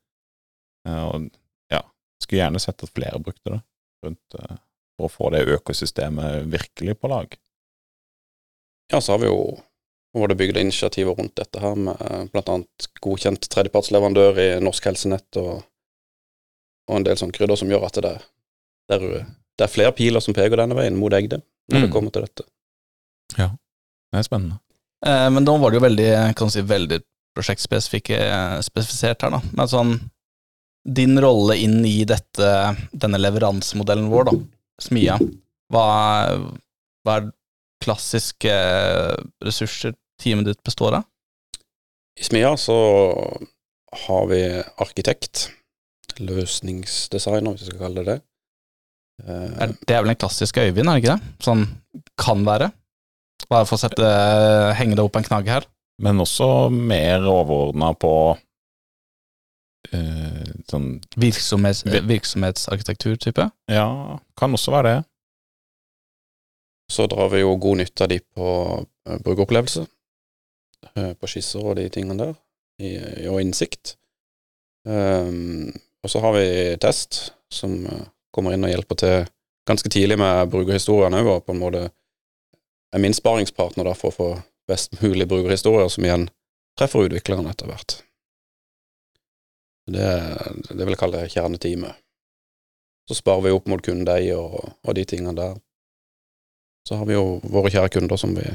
og 0.88 1.28
ja, 1.72 1.82
skulle 2.22 2.42
gjerne 2.42 2.60
sett 2.62 2.84
at 2.84 2.92
flere 2.94 3.20
brukte 3.20 3.54
det 3.54 3.60
rundt 4.04 4.36
for 4.38 5.08
å 5.08 5.12
få 5.12 5.30
det 5.34 5.46
økosystemet 5.56 6.46
virkelig 6.52 6.98
på 7.00 7.10
lag. 7.10 7.32
Ja, 8.92 9.00
så 9.00 9.16
har 9.16 9.22
vi 9.24 9.30
jo 9.30 9.40
var 10.12 10.28
det 10.30 10.38
bygd 10.40 10.56
initiativer 10.56 11.14
rundt 11.14 11.36
dette 11.36 11.60
her, 11.60 11.74
med 11.76 11.96
bl.a. 11.98 12.26
blant 12.32 12.48
annet 12.52 12.88
godkjent 13.04 13.48
tredjepartsleverandør 13.52 14.40
i 14.40 14.48
Norsk 14.64 14.88
Helsenett 14.88 15.38
og, 15.40 15.62
og 16.88 16.96
en 16.96 17.06
del 17.06 17.18
sånne 17.20 17.36
krydder 17.36 17.60
som 17.60 17.70
gjør 17.72 17.86
at 17.90 18.00
det, 18.04 18.14
det, 18.88 18.98
er, 18.98 19.26
det 19.58 19.66
er 19.66 19.72
flere 19.72 19.94
piler 19.96 20.24
som 20.24 20.36
peker 20.36 20.60
denne 20.60 20.78
veien 20.78 20.96
mot 20.98 21.12
Egde 21.14 21.42
når 21.68 21.78
mm. 21.78 21.84
det 21.84 21.92
kommer 21.92 22.14
til 22.14 22.24
dette. 22.24 22.48
Ja, 23.36 23.50
det 24.08 24.22
er 24.22 24.24
spennende. 24.26 24.56
Eh, 25.06 25.28
men 25.34 25.44
nå 25.44 25.54
var 25.60 25.68
det 25.70 25.78
jo 25.78 25.84
veldig, 25.84 26.10
kan 26.38 26.50
si, 26.52 26.64
veldig 26.64 27.02
prosjektspesifisert 27.36 29.26
her, 29.26 29.30
da. 29.36 29.40
Men 29.52 29.68
sånn 29.70 29.92
din 30.88 31.20
rolle 31.20 31.58
inn 31.60 31.82
i 31.84 31.98
dette, 32.08 32.48
denne 32.96 33.18
leveransemodellen 33.20 34.08
vår, 34.08 34.30
da 34.30 34.32
smia. 34.82 35.18
Hva, 35.72 35.84
hva 37.04 37.18
er 37.18 37.28
klassiske 37.88 38.54
ressurser 39.44 39.96
teamet 40.20 40.52
ditt 40.52 40.62
består 40.66 41.00
av? 41.00 41.08
I 42.18 42.26
smia 42.26 42.52
så 42.60 42.76
har 44.04 44.26
vi 44.28 44.40
arkitekt, 44.82 45.48
løsningsdesigner, 46.18 47.54
hvis 47.54 47.68
vi 47.68 47.70
skal 47.70 47.84
kalle 47.86 48.02
det 48.02 48.10
det. 48.10 48.18
Er, 49.26 49.72
det 49.86 49.94
er 49.94 50.02
vel 50.04 50.12
en 50.12 50.18
klassisk 50.18 50.58
Øyvind, 50.62 50.86
er 50.86 50.98
det 50.98 51.02
ikke 51.02 51.16
det? 51.16 51.32
Sånn 51.42 51.64
kan 52.18 52.44
være. 52.46 52.70
Bare 53.48 53.66
for 53.66 53.78
å 53.78 53.80
sette, 53.80 54.10
henge 54.78 54.98
det 54.98 55.04
opp 55.04 55.16
en 55.18 55.26
knagg 55.26 55.50
her. 55.50 55.66
Men 56.02 56.22
også 56.22 56.68
mer 56.70 57.24
overordna 57.26 57.90
på 57.98 58.12
uh, 59.94 60.50
sånn 60.70 60.88
Virksomhets, 61.18 61.82
Virksomhetsarkitektur-type? 61.86 63.48
Ja, 63.72 63.88
kan 64.38 64.54
også 64.54 64.74
være 64.74 64.92
det. 64.92 65.00
Så 66.92 67.06
drar 67.10 67.28
vi 67.32 67.42
jo 67.42 67.56
god 67.60 67.82
nytte 67.82 68.04
av 68.04 68.12
de 68.12 68.18
på 68.20 68.50
uh, 68.80 69.16
brukeropplevelse, 69.24 69.84
uh, 70.96 71.12
på 71.18 71.30
skisser 71.30 71.64
og 71.64 71.76
de 71.78 71.88
tingene 71.92 72.18
der, 72.18 72.36
og 73.28 73.40
innsikt. 73.42 73.96
Um, 74.88 75.74
og 76.04 76.12
så 76.12 76.22
har 76.22 76.36
vi 76.36 76.46
test, 76.80 77.32
som 77.52 77.74
kommer 78.32 78.54
inn 78.54 78.64
og 78.64 78.70
hjelper 78.70 79.00
til 79.00 79.16
ganske 79.68 79.90
tidlig 79.92 80.16
med 80.20 80.48
brukerhistoriene 80.52 81.20
òg, 81.24 81.32
og 81.32 81.46
på 81.46 81.56
en 81.56 81.60
måte 81.60 81.82
er 82.94 83.02
min 83.02 83.16
sparingspartner 83.16 83.88
da 83.88 83.94
for 83.98 84.12
å 84.12 84.16
få 84.16 84.28
best 84.68 85.00
mulig 85.02 85.28
brukerhistorier, 85.28 85.88
som 85.92 86.04
igjen 86.04 86.28
treffer 86.78 87.08
utviklerne 87.08 87.52
etter 87.52 87.68
hvert. 87.70 87.98
Det, 89.88 90.08
det 90.68 90.84
vil 90.84 90.92
jeg 90.92 91.00
kalle 91.00 91.24
kjerneteamet. 91.32 92.04
Så 93.08 93.16
sparer 93.16 93.46
vi 93.46 93.54
opp 93.56 93.68
mot 93.72 93.80
kundeeier 93.84 94.36
og, 94.36 94.74
og, 94.84 94.90
de 94.96 95.04
tingene 95.08 95.32
der. 95.36 95.56
Så 96.88 96.96
har 96.96 97.08
vi 97.08 97.18
jo 97.18 97.36
våre 97.44 97.68
kjære 97.68 97.92
kunder 97.92 98.16
som 98.16 98.32
vi 98.32 98.46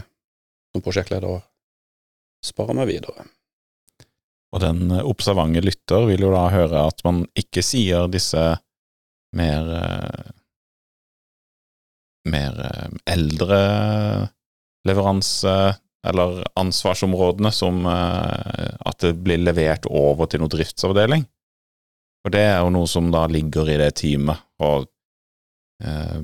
som 0.73 0.81
prosjektledere 0.81 1.43
sparer 2.43 2.73
med 2.73 2.89
videre. 2.89 3.27
Og 4.53 4.61
den 4.61 4.89
observante 5.01 5.61
lytter 5.61 6.07
vil 6.09 6.25
jo 6.25 6.31
da 6.33 6.47
høre 6.53 6.87
at 6.89 7.03
man 7.05 7.23
ikke 7.37 7.61
sier 7.65 8.09
disse 8.09 8.41
mer 9.37 9.69
eh, 9.77 10.31
mer 12.33 12.57
eh, 12.65 12.89
eldre 13.13 13.61
leveranse 14.89 15.55
eller 16.03 16.41
ansvarsområdene 16.59 17.47
som 17.55 17.85
at 17.87 18.97
det 18.99 19.13
blir 19.23 19.39
levert 19.39 19.85
over 19.87 20.27
til 20.27 20.41
noe 20.43 20.51
driftsavdeling. 20.51 21.23
Og 22.27 22.33
det 22.35 22.41
er 22.43 22.57
jo 22.59 22.73
noe 22.75 22.89
som 22.91 23.07
da 23.11 23.21
ligger 23.31 23.71
i 23.71 23.77
det 23.79 23.93
teamet, 24.01 24.41
og 24.59 24.89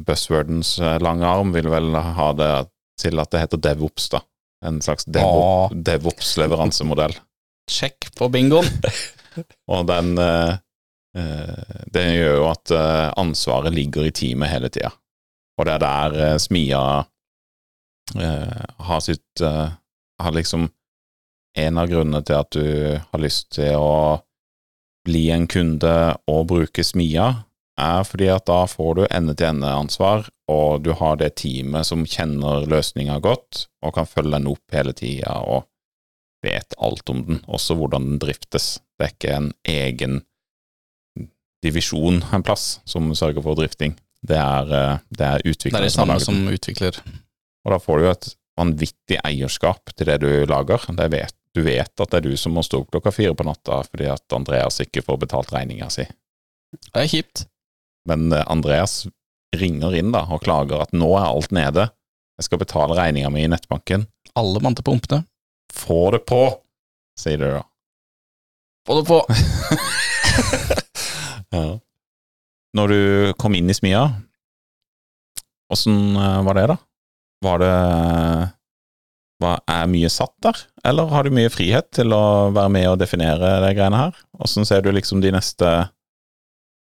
buzzwordens 0.08 0.69
uh, 0.82 0.98
lange 1.04 1.26
arm 1.28 1.54
vil 1.56 1.67
vel 1.72 1.95
ha 1.95 2.34
det 2.38 2.54
til 3.00 3.19
at 3.22 3.32
det 3.34 3.41
heter 3.45 3.60
DevOps, 3.63 4.06
da. 4.13 4.19
En 4.65 4.82
slags 4.84 5.06
DevOps-leveransemodell. 5.08 7.15
Sjekk 7.76 8.00
på 8.17 8.26
bingoen! 8.34 8.69
og 9.74 9.82
den 9.88 10.08
Det 11.89 12.04
gjør 12.06 12.36
jo 12.38 12.45
at 12.50 12.72
ansvaret 13.17 13.74
ligger 13.74 14.04
i 14.06 14.12
teamet 14.13 14.52
hele 14.52 14.69
tida. 14.74 14.91
Og 15.60 15.67
det 15.67 15.76
er 15.76 15.84
der 15.84 16.39
Smia 16.39 16.82
eh, 18.15 18.65
har 18.88 19.02
sitt 19.04 19.43
eh, 19.43 19.76
Har 20.19 20.36
liksom 20.36 20.69
En 21.58 21.82
av 21.82 21.89
grunnene 21.91 22.24
til 22.24 22.39
at 22.39 22.56
du 22.56 22.95
har 22.95 23.19
lyst 23.19 23.52
til 23.58 23.76
å 23.76 24.22
bli 25.08 25.28
en 25.34 25.48
kunde 25.50 25.91
og 26.30 26.45
bruke 26.52 26.84
Smia, 26.86 27.26
er 27.80 28.06
fordi 28.08 28.30
at 28.34 28.46
da 28.50 28.63
får 28.70 28.92
du 28.98 29.04
ende-til-ende-ansvar, 29.08 30.28
og 30.52 30.84
du 30.86 30.92
har 31.00 31.20
det 31.22 31.34
teamet 31.42 31.88
som 31.89 32.06
kjenner 32.08 32.68
løsninga 32.70 33.20
godt, 33.24 33.65
og 33.86 33.96
kan 33.98 34.10
følge 34.10 34.36
den 34.38 34.50
opp 34.52 34.76
hele 34.76 34.94
tida 34.98 35.39
og 35.42 35.65
vet 36.46 36.76
alt 36.80 37.10
om 37.12 37.24
den, 37.28 37.42
også 37.48 37.76
hvordan 37.76 38.13
den 38.13 38.20
driftes. 38.22 38.78
Det 39.00 39.08
er 39.08 39.15
ikke 39.15 39.38
en 39.38 39.50
egen 39.68 40.22
divisjon 41.63 42.22
en 42.34 42.46
plass 42.46 42.78
som 42.88 43.10
sørger 43.15 43.44
for 43.44 43.60
drifting. 43.60 43.98
Det 44.24 44.38
er, 44.39 44.72
eh, 44.76 45.02
det 45.15 45.26
er 45.26 45.44
utvikleren 45.44 45.84
Det 45.84 45.88
er 45.88 45.92
det 45.92 45.96
samme 45.96 46.20
som 46.24 46.48
utvikler 46.48 47.02
og 47.65 47.76
da 47.76 47.80
får 47.82 48.00
du 48.00 48.06
jo 48.08 48.13
et 48.13 48.30
vanvittig 48.60 49.20
eierskap 49.26 49.94
til 49.96 50.10
det 50.10 50.20
du 50.24 50.30
lager. 50.50 50.84
Det 50.98 51.08
vet, 51.13 51.36
du 51.56 51.62
vet 51.65 51.92
at 51.92 52.12
det 52.12 52.20
er 52.22 52.28
du 52.28 52.34
som 52.39 52.56
må 52.56 52.63
stå 52.65 52.84
opp 52.84 52.92
klokka 52.94 53.13
fire 53.13 53.36
på 53.38 53.46
natta 53.48 53.82
fordi 53.88 54.10
at 54.12 54.36
Andreas 54.36 54.82
ikke 54.84 55.04
får 55.06 55.20
betalt 55.26 55.54
regninga 55.56 55.89
si. 55.94 56.08
Det 56.89 57.04
er 57.04 57.12
kjipt. 57.12 57.46
Men 58.08 58.32
eh, 58.32 58.46
Andreas 58.48 59.04
ringer 59.58 59.96
inn 59.98 60.14
da 60.14 60.24
og 60.30 60.44
klager 60.46 60.84
at 60.84 60.94
nå 60.96 61.10
er 61.18 61.28
alt 61.28 61.52
nede, 61.56 61.90
jeg 62.40 62.48
skal 62.48 62.62
betale 62.62 62.96
regninga 62.96 63.32
mi 63.34 63.44
i 63.44 63.52
nettbanken. 63.52 64.06
Alle 64.40 64.62
mann 64.64 64.78
til 64.78 64.86
pumpene. 64.88 65.26
Få 65.76 66.08
det 66.16 66.22
på, 66.30 66.40
sier 67.20 67.42
du 67.42 67.50
da. 67.58 67.64
Få 68.88 69.00
det 69.00 69.06
på! 69.10 69.20
ja. 71.58 71.66
når 72.78 72.94
du 72.94 73.02
kom 73.42 73.58
inn 73.58 73.70
i 73.70 73.76
smia, 73.76 74.06
åssen 75.74 76.16
eh, 76.16 76.40
var 76.48 76.58
det, 76.58 76.66
da? 76.72 76.78
Var 77.44 77.62
det 77.64 77.76
var, 79.40 79.62
Er 79.72 79.92
mye 79.92 80.10
satt 80.12 80.36
der, 80.44 80.64
eller 80.88 81.12
har 81.12 81.28
du 81.28 81.36
mye 81.36 81.52
frihet 81.52 81.92
til 81.96 82.16
å 82.16 82.50
være 82.56 82.72
med 82.76 82.88
og 82.92 83.00
definere 83.04 83.58
de 83.64 83.74
greiene 83.76 84.00
her? 84.00 84.20
Åssen 84.40 84.68
ser 84.68 84.84
du 84.84 84.92
liksom 84.96 85.24
de 85.24 85.32
neste 85.36 85.68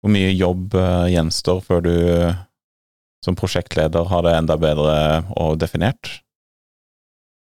Hvor 0.01 0.13
mye 0.15 0.31
jobb 0.33 0.75
eh, 0.81 1.11
gjenstår 1.15 1.61
før 1.67 1.85
du 1.85 1.95
som 3.25 3.37
prosjektleder 3.37 4.09
har 4.09 4.25
det 4.25 4.33
enda 4.39 4.57
bedre 4.61 4.95
og 5.37 5.59
definert? 5.61 6.21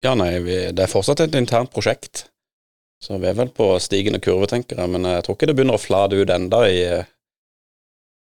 Ja, 0.03 0.15
nei, 0.17 0.33
vi, 0.43 0.57
det 0.73 0.83
er 0.83 0.91
fortsatt 0.91 1.21
et 1.23 1.37
internt 1.37 1.71
prosjekt. 1.71 2.25
Så 3.01 3.17
vi 3.17 3.29
er 3.29 3.37
vel 3.37 3.49
på 3.53 3.73
stigende 3.81 4.21
kurve, 4.21 4.49
tenker 4.49 4.77
jeg. 4.77 4.91
Men 4.93 5.07
jeg 5.09 5.25
tror 5.25 5.37
ikke 5.37 5.49
det 5.49 5.55
begynner 5.57 5.77
å 5.77 5.81
flate 5.81 6.19
ut 6.19 6.33
enda 6.33 6.61
i, 6.69 6.81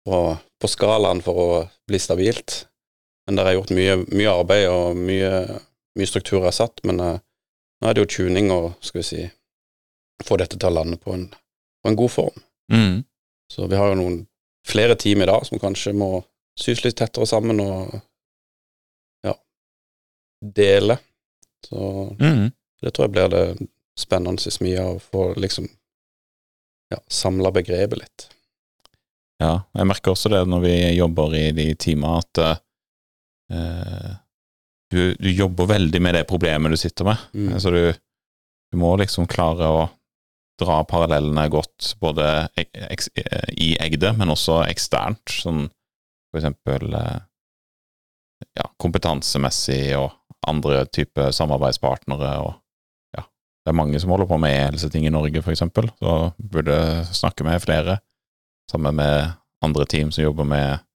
på, 0.06 0.20
på 0.62 0.70
skalaen 0.70 1.24
for 1.26 1.42
å 1.42 1.50
bli 1.90 2.02
stabilt. 2.02 2.64
Men 3.26 3.38
det 3.38 3.46
er 3.46 3.58
gjort 3.58 3.74
mye, 3.78 3.98
mye 4.10 4.36
arbeid, 4.42 4.68
og 4.74 4.98
mye, 4.98 5.32
mye 5.98 6.10
struktur 6.10 6.46
er 6.46 6.56
satt. 6.56 6.82
Men 6.86 7.02
uh, 7.02 7.18
nå 7.82 7.90
er 7.90 7.98
det 7.98 8.06
jo 8.06 8.14
tuning 8.18 8.50
og, 8.54 8.72
skal 8.86 9.02
vi 9.02 9.08
si, 9.08 9.26
få 10.26 10.38
dette 10.42 10.58
til 10.58 10.70
å 10.70 10.76
lande 10.82 10.98
på 11.02 11.14
en, 11.16 11.30
på 11.30 11.92
en 11.92 11.98
god 11.98 12.14
form. 12.14 12.42
Mm. 12.74 12.96
Så 13.54 13.68
vi 13.68 13.78
har 13.80 13.92
jo 13.92 14.00
noen 14.00 14.20
flere 14.68 14.96
team 15.00 15.24
i 15.24 15.28
dag 15.30 15.46
som 15.48 15.60
kanskje 15.62 15.96
må 15.98 16.24
sys 16.60 16.84
litt 16.84 16.98
tettere 17.00 17.26
sammen 17.30 17.62
og 17.64 17.96
ja, 19.26 19.36
dele. 20.42 21.00
Så 21.66 22.16
Mm. 22.20 22.52
det 22.82 22.94
tror 22.94 23.08
jeg 23.08 23.16
blir 23.16 23.30
det 23.34 23.68
spennende 24.00 24.68
i 24.68 24.78
av 24.78 24.96
å 24.96 25.00
få 25.00 25.34
liksom 25.36 25.68
ja, 26.92 27.00
samla 27.08 27.52
begrepet 27.52 28.00
litt. 28.00 28.30
Ja, 29.40 29.64
jeg 29.74 29.88
merker 29.88 30.12
også 30.12 30.30
det 30.30 30.42
når 30.48 30.62
vi 30.66 30.76
jobber 30.98 31.36
i 31.36 31.52
de 31.56 31.76
teamene, 31.76 32.20
at 32.20 32.42
uh, 33.54 34.16
du, 34.92 35.16
du 35.16 35.30
jobber 35.32 35.70
veldig 35.70 36.02
med 36.02 36.16
det 36.18 36.26
problemet 36.28 36.72
du 36.74 36.78
sitter 36.78 37.08
med. 37.08 37.18
Mm. 37.34 37.54
Så 37.60 37.72
du, 37.72 37.94
du 38.72 38.78
må 38.82 38.96
liksom 39.00 39.28
klare 39.32 39.70
å 39.70 39.86
dra 40.60 40.82
parallellene 40.88 41.48
godt, 41.52 41.94
både 42.02 42.48
i 43.56 43.74
Egde, 43.82 44.14
men 44.18 44.34
også 44.34 44.62
eksternt, 44.68 45.40
sånn 45.42 45.68
for 46.30 46.40
eksempel 46.42 46.94
eh, 46.94 47.20
ja, 48.60 48.68
kompetansemessig 48.82 49.84
og 49.98 50.14
andre 50.48 50.84
typer 50.94 51.34
samarbeidspartnere 51.36 52.34
og 52.44 52.54
ja, 53.18 53.26
det 53.26 53.72
er 53.72 53.80
mange 53.80 54.00
som 54.02 54.14
holder 54.14 54.30
på 54.30 54.40
med 54.42 54.56
e-helseting 54.56 55.08
i 55.08 55.14
Norge, 55.14 55.42
for 55.46 55.56
eksempel, 55.56 55.90
så 56.00 56.32
burde 56.38 56.78
snakke 57.10 57.48
med 57.48 57.64
flere, 57.66 58.00
sammen 58.72 59.00
med 59.02 59.34
andre 59.66 59.86
team 59.90 60.14
som 60.14 60.24
jobber 60.24 60.48
med 60.48 60.86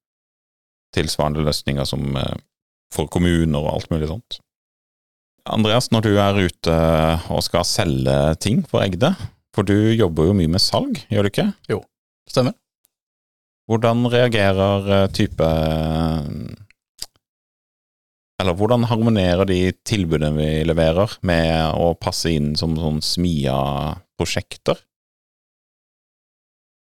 tilsvarende 0.95 1.43
løsninger 1.45 1.87
som 1.89 2.17
eh, 2.17 2.35
for 2.95 3.11
kommuner 3.11 3.65
og 3.65 3.73
alt 3.75 3.91
mulig 3.91 4.09
sånt. 4.11 4.39
Andreas, 5.45 5.91
når 5.93 6.07
du 6.07 6.13
er 6.17 6.39
ute 6.47 6.75
og 7.29 7.43
skal 7.45 7.67
selge 7.69 8.17
ting 8.41 8.63
for 8.69 8.81
Egde, 8.85 9.11
for 9.55 9.67
du 9.67 9.77
jobber 9.95 10.29
jo 10.29 10.37
mye 10.37 10.51
med 10.51 10.63
salg, 10.63 10.99
gjør 11.09 11.27
du 11.27 11.31
ikke? 11.31 11.49
Jo, 11.71 11.81
Stemmer. 12.31 12.57
Hvordan 13.69 14.09
reagerer 14.13 14.91
eh, 14.93 15.11
type 15.17 15.47
Eller 18.43 18.57
hvordan 18.59 18.85
harmonerer 18.91 19.47
de 19.49 19.59
tilbudene 19.87 20.35
vi 20.37 20.49
leverer, 20.67 21.15
med 21.23 21.79
å 21.81 21.95
passe 21.97 22.33
inn 22.35 22.53
som 22.59 22.75
sånn 22.77 23.01
Smia-prosjekter? 23.05 24.83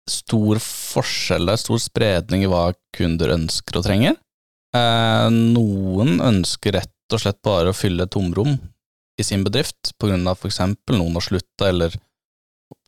Stor 0.09 0.59
forskjell 0.59 1.47
der, 1.47 1.61
stor 1.61 1.79
spredning 1.79 2.43
i 2.43 2.49
hva 2.51 2.73
kunder 2.95 3.31
ønsker 3.37 3.79
og 3.79 3.85
trenger. 3.85 4.17
Eh, 4.75 5.27
noen 5.29 6.17
ønsker 6.25 6.75
rett 6.79 7.15
og 7.15 7.21
slett 7.21 7.39
bare 7.45 7.71
å 7.71 7.77
fylle 7.77 8.09
tomrom 8.11 8.57
i 9.21 9.23
sin 9.23 9.45
bedrift, 9.45 9.93
på 10.01 10.09
grunn 10.09 10.25
av 10.27 10.41
eksempel 10.49 10.97
noen 10.97 11.19
har 11.19 11.27
slutta, 11.29 11.69
eller 11.69 11.95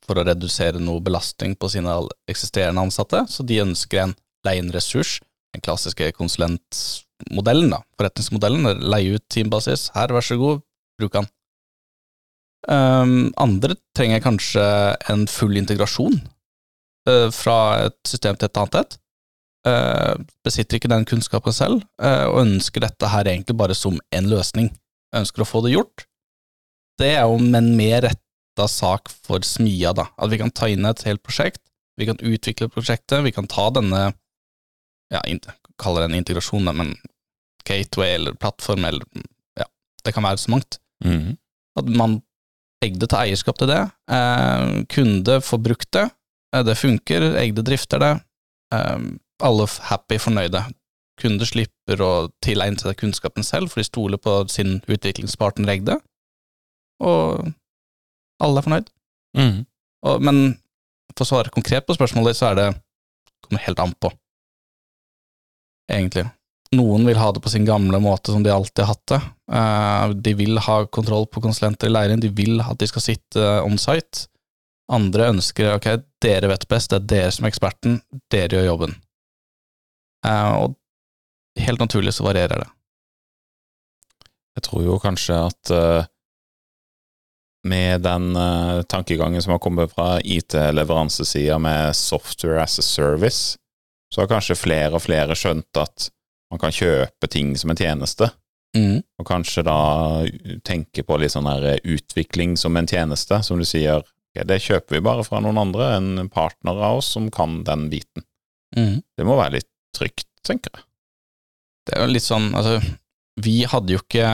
for 0.06 0.20
å 0.20 0.26
redusere 0.28 0.82
noe 0.82 1.04
belastning 1.04 1.56
på 1.58 1.70
sine 1.72 1.94
eksisterende 2.30 2.84
ansatte, 2.86 3.24
så 3.30 3.46
de 3.48 3.62
ønsker 3.64 4.04
en 4.04 4.16
leie-inn-ressurs, 4.46 5.18
den 5.56 5.64
klassiske 5.66 6.12
konsulentmodellen, 6.18 7.72
da, 7.74 7.82
forretningsmodellen, 7.98 8.86
leie 8.86 9.18
ut 9.18 9.26
teambasis, 9.34 9.90
her, 9.96 10.14
vær 10.14 10.26
så 10.26 10.38
god, 10.42 10.62
bruk 11.00 11.16
den. 11.18 11.30
Um, 12.66 13.32
andre 13.38 13.76
trenger 13.98 14.24
kanskje 14.26 14.64
en 15.14 15.28
full 15.30 15.54
integrasjon 15.60 16.16
uh, 17.10 17.30
fra 17.34 17.58
et 17.86 17.98
system 18.10 18.38
til 18.40 18.50
et 18.50 18.62
annet 18.62 18.80
et. 18.82 18.98
Uh, 19.66 20.14
besitter 20.46 20.78
ikke 20.78 20.90
den 20.90 21.06
kunnskapen 21.10 21.54
selv, 21.54 21.86
uh, 22.02 22.26
og 22.30 22.42
ønsker 22.44 22.86
dette 22.86 23.10
her 23.10 23.30
egentlig 23.30 23.58
bare 23.58 23.78
som 23.78 23.98
en 24.14 24.30
løsning. 24.30 24.72
Ønsker 25.16 25.46
å 25.46 25.50
få 25.50 25.62
det 25.66 25.76
gjort. 25.76 26.08
Det 27.00 27.14
er 27.18 27.26
jo 27.26 27.38
en 27.38 27.72
mer 27.78 28.10
retta 28.56 28.68
sak 28.68 29.10
for 29.10 29.44
smia, 29.44 29.94
da. 29.94 30.08
At 30.18 30.32
vi 30.32 30.38
kan 30.38 30.52
ta 30.52 30.68
inn 30.68 30.86
et 30.86 31.04
helt 31.04 31.24
prosjekt, 31.24 31.62
vi 31.98 32.06
kan 32.06 32.18
utvikle 32.20 32.70
prosjektet, 32.70 33.24
vi 33.24 33.32
kan 33.32 33.48
ta 33.48 33.70
denne 33.70 34.14
ja, 35.12 35.22
kaller 35.78 36.02
det 36.02 36.12
en 36.12 36.20
integrasjon, 36.20 36.72
men 36.76 36.96
gateway 37.66 38.16
eller 38.16 38.34
plattform 38.34 38.86
eller 38.86 39.06
ja, 39.60 39.66
det 40.04 40.14
kan 40.14 40.24
være 40.24 40.38
så 40.38 40.52
mangt. 40.52 40.80
Mhm. 41.04 41.38
At 41.78 41.86
man 41.90 42.22
Egde 42.84 43.08
tar 43.08 43.24
eierskap 43.24 43.58
til 43.58 43.70
det. 43.72 43.80
Eh, 44.12 44.84
kunde 44.92 45.40
får 45.42 45.60
brukt 45.64 45.88
det. 45.96 46.04
Eh, 46.54 46.62
det 46.62 46.76
funker. 46.78 47.24
Egde 47.40 47.64
drifter 47.66 47.98
det. 47.98 48.12
Eh, 48.76 49.00
alle 49.42 49.68
happy, 49.90 50.20
fornøyde. 50.20 50.62
Kunde 51.18 51.48
slipper 51.48 52.04
å 52.04 52.30
tilegne 52.44 52.78
seg 52.78 53.00
kunnskapen 53.00 53.48
selv, 53.48 53.72
for 53.72 53.80
de 53.80 53.88
stoler 53.88 54.22
på 54.22 54.36
sin 54.52 54.82
utviklingspartner 54.92 55.72
Egde. 55.72 55.98
Og 57.02 57.48
alle 58.44 58.62
er 58.62 58.68
fornøyd. 58.68 58.90
Mm. 59.38 59.58
Og, 60.06 60.24
men 60.24 60.42
for 61.14 61.26
å 61.26 61.30
svare 61.30 61.54
konkret 61.54 61.88
på 61.88 61.96
spørsmålet, 61.98 62.38
så 62.38 62.52
er 62.52 62.60
det 62.60 62.68
kommer 63.46 63.62
helt 63.62 63.80
an 63.80 63.94
på, 64.02 64.10
egentlig. 65.92 66.26
Noen 66.76 67.06
vil 67.06 67.20
ha 67.22 67.30
det 67.32 67.44
på 67.46 67.52
sin 67.54 67.66
gamle 67.68 68.00
måte 68.02 68.34
som 68.34 68.44
de 68.44 68.52
alltid 68.52 68.84
har 68.84 68.96
hatt 68.96 69.12
det. 69.12 69.20
Eh, 69.54 70.16
de 70.26 70.34
vil 70.40 70.58
ha 70.66 70.80
kontroll 70.90 71.28
på 71.30 71.44
konsulenter 71.44 71.92
i 71.92 71.94
leiren, 71.94 72.24
de 72.24 72.32
vil 72.34 72.58
at 72.64 72.80
de 72.82 72.88
skal 72.90 73.06
sitte 73.06 73.44
on 73.62 73.78
site. 73.82 74.26
Andre 74.92 75.30
ønsker 75.34 75.76
ok, 75.76 75.88
dere 76.22 76.50
vet 76.52 76.68
best, 76.70 76.92
det 76.92 76.98
er 76.98 77.12
dere 77.14 77.36
som 77.36 77.46
er 77.46 77.54
eksperten, 77.54 78.00
dere 78.34 78.58
gjør 78.58 78.68
jobben. 78.72 78.98
Eh, 80.26 80.52
og 80.64 80.76
helt 81.62 81.86
naturlig 81.86 82.16
så 82.18 82.26
varierer 82.26 82.66
det. 82.66 82.70
Jeg 84.56 84.68
tror 84.68 84.86
jo 84.86 85.00
kanskje 85.04 85.40
at 85.52 85.74
eh, 85.76 86.12
med 87.66 88.04
den 88.06 88.32
uh, 88.38 88.84
tankegangen 88.92 89.42
som 89.42 89.56
har 89.56 89.62
kommet 89.64 89.94
fra 89.94 90.20
IT-leveransesida 90.22 91.58
med 91.60 91.96
software 91.98 92.62
as 92.64 92.80
a 92.80 92.86
service, 92.86 93.58
så 94.14 94.22
har 94.22 94.32
kanskje 94.32 94.58
flere 94.60 94.94
og 94.96 95.04
flere 95.04 95.36
skjønt 95.38 95.82
at 95.82 96.10
man 96.54 96.62
kan 96.62 96.74
kjøpe 96.76 97.30
ting 97.32 97.56
som 97.58 97.74
en 97.74 97.80
tjeneste, 97.80 98.32
Mm. 98.76 99.00
og 99.20 99.28
kanskje 99.28 99.62
da 99.64 100.26
tenke 100.68 101.06
på 101.08 101.16
litt 101.22 101.32
sånn 101.32 101.48
her 101.48 101.78
utvikling 101.80 102.58
som 102.60 102.76
en 102.76 102.88
tjeneste, 102.90 103.38
som 103.48 103.56
du 103.56 103.64
sier, 103.64 104.02
ok, 104.04 104.42
det 104.44 104.58
kjøper 104.66 104.98
vi 104.98 105.06
bare 105.06 105.24
fra 105.24 105.40
noen 105.40 105.62
andre, 105.62 105.94
en 105.96 106.28
partner 106.28 106.82
av 106.84 107.00
oss 107.00 107.14
som 107.16 107.30
kan 107.32 107.62
den 107.64 107.88
biten. 107.94 108.26
Mm. 108.76 109.00
Det 109.16 109.28
må 109.28 109.38
være 109.40 109.62
litt 109.62 109.70
trygt, 109.96 110.28
tenker 110.44 110.76
jeg. 110.76 110.84
Det 111.88 111.96
er 111.96 112.04
jo 112.04 112.12
litt 112.18 112.28
sånn, 112.28 112.50
altså, 112.58 112.82
vi 113.46 113.62
hadde 113.70 113.96
jo 113.96 114.02
ikke 114.04 114.28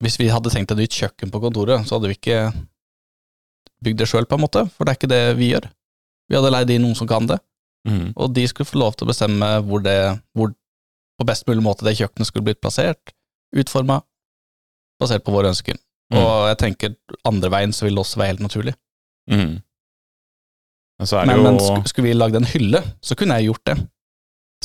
Hvis 0.00 0.16
vi 0.20 0.28
hadde 0.32 0.50
tenkt 0.52 0.70
et 0.72 0.78
nytt 0.80 0.96
kjøkken 0.96 1.30
på 1.32 1.40
kontoret, 1.42 1.84
så 1.86 1.98
hadde 1.98 2.08
vi 2.08 2.16
ikke 2.16 2.38
bygd 3.84 3.98
det 4.00 4.08
sjøl, 4.08 4.26
på 4.28 4.36
en 4.38 4.44
måte, 4.44 4.62
for 4.74 4.84
det 4.84 4.92
er 4.94 4.98
ikke 5.00 5.10
det 5.12 5.22
vi 5.38 5.50
gjør. 5.52 5.66
Vi 6.30 6.36
hadde 6.38 6.52
leid 6.54 6.70
inn 6.72 6.82
noen 6.86 6.96
som 6.96 7.08
kan 7.10 7.26
det, 7.28 7.38
mm. 7.88 8.12
og 8.16 8.32
de 8.36 8.44
skulle 8.48 8.68
få 8.68 8.78
lov 8.80 8.94
til 8.96 9.06
å 9.06 9.10
bestemme 9.10 9.48
hvor 9.66 9.82
det, 9.84 9.96
hvor 10.36 10.52
på 11.20 11.26
best 11.28 11.44
mulig 11.48 11.64
måte 11.64 11.84
det 11.84 11.96
kjøkkenet 11.98 12.28
skulle 12.28 12.46
blitt 12.46 12.60
plassert, 12.62 13.12
utforma, 13.56 13.98
basert 15.00 15.24
på 15.26 15.32
våre 15.34 15.50
ønsker. 15.52 15.76
Mm. 16.12 16.18
Og 16.20 16.30
jeg 16.50 16.58
tenker 16.64 16.94
andre 17.28 17.50
veien 17.52 17.72
så 17.76 17.84
vil 17.86 17.96
det 17.98 18.02
også 18.04 18.20
være 18.20 18.32
helt 18.34 18.44
naturlig. 18.46 18.74
Mm. 19.30 19.58
Men 21.00 21.08
Men, 21.28 21.36
jo 21.36 21.42
men 21.44 21.58
sk- 21.60 21.88
skulle 21.88 22.08
vi 22.10 22.14
lagd 22.16 22.36
en 22.36 22.48
hylle, 22.48 22.80
så 23.00 23.16
kunne 23.16 23.36
jeg 23.40 23.48
gjort 23.50 23.64
det 23.70 23.76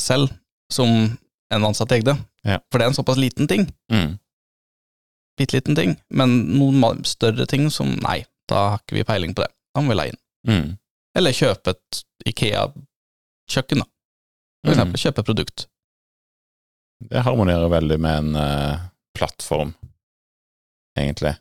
selv, 0.00 0.32
som 0.72 0.88
en 1.52 1.64
ansatt 1.64 1.92
Egde. 1.96 2.16
Ja. 2.44 2.58
For 2.70 2.78
det 2.78 2.84
er 2.86 2.90
en 2.92 2.98
såpass 2.98 3.16
liten 3.20 3.48
ting. 3.48 3.68
Mhm. 3.92 4.18
Bitte 5.36 5.56
liten 5.58 5.76
ting, 5.78 5.94
men 6.10 6.36
noen 6.56 6.80
større 7.08 7.46
ting 7.50 7.68
som 7.72 7.92
nei, 8.02 8.22
da 8.50 8.62
har 8.72 8.82
ikke 8.82 8.96
vi 8.98 9.04
peiling 9.08 9.34
på 9.36 9.44
det. 9.44 9.50
Da 9.76 9.82
må 9.84 9.92
vi 9.92 9.98
leie 10.00 10.14
inn. 10.14 10.20
Mm. 10.48 10.68
Eller 11.18 11.36
kjøpe 11.36 11.74
et 11.74 12.02
Ikea-kjøkken, 12.32 13.82
da. 13.82 13.88
For 14.66 14.72
eksempel 14.72 14.96
eksempel 14.96 15.02
kjøpe 15.04 15.22
et 15.22 15.28
produkt. 15.30 15.66
Det 17.10 17.22
harmonerer 17.26 17.68
veldig 17.70 17.98
med 18.00 18.22
en 18.22 18.38
uh, 18.40 18.86
plattform, 19.16 19.74
egentlig. 20.98 21.34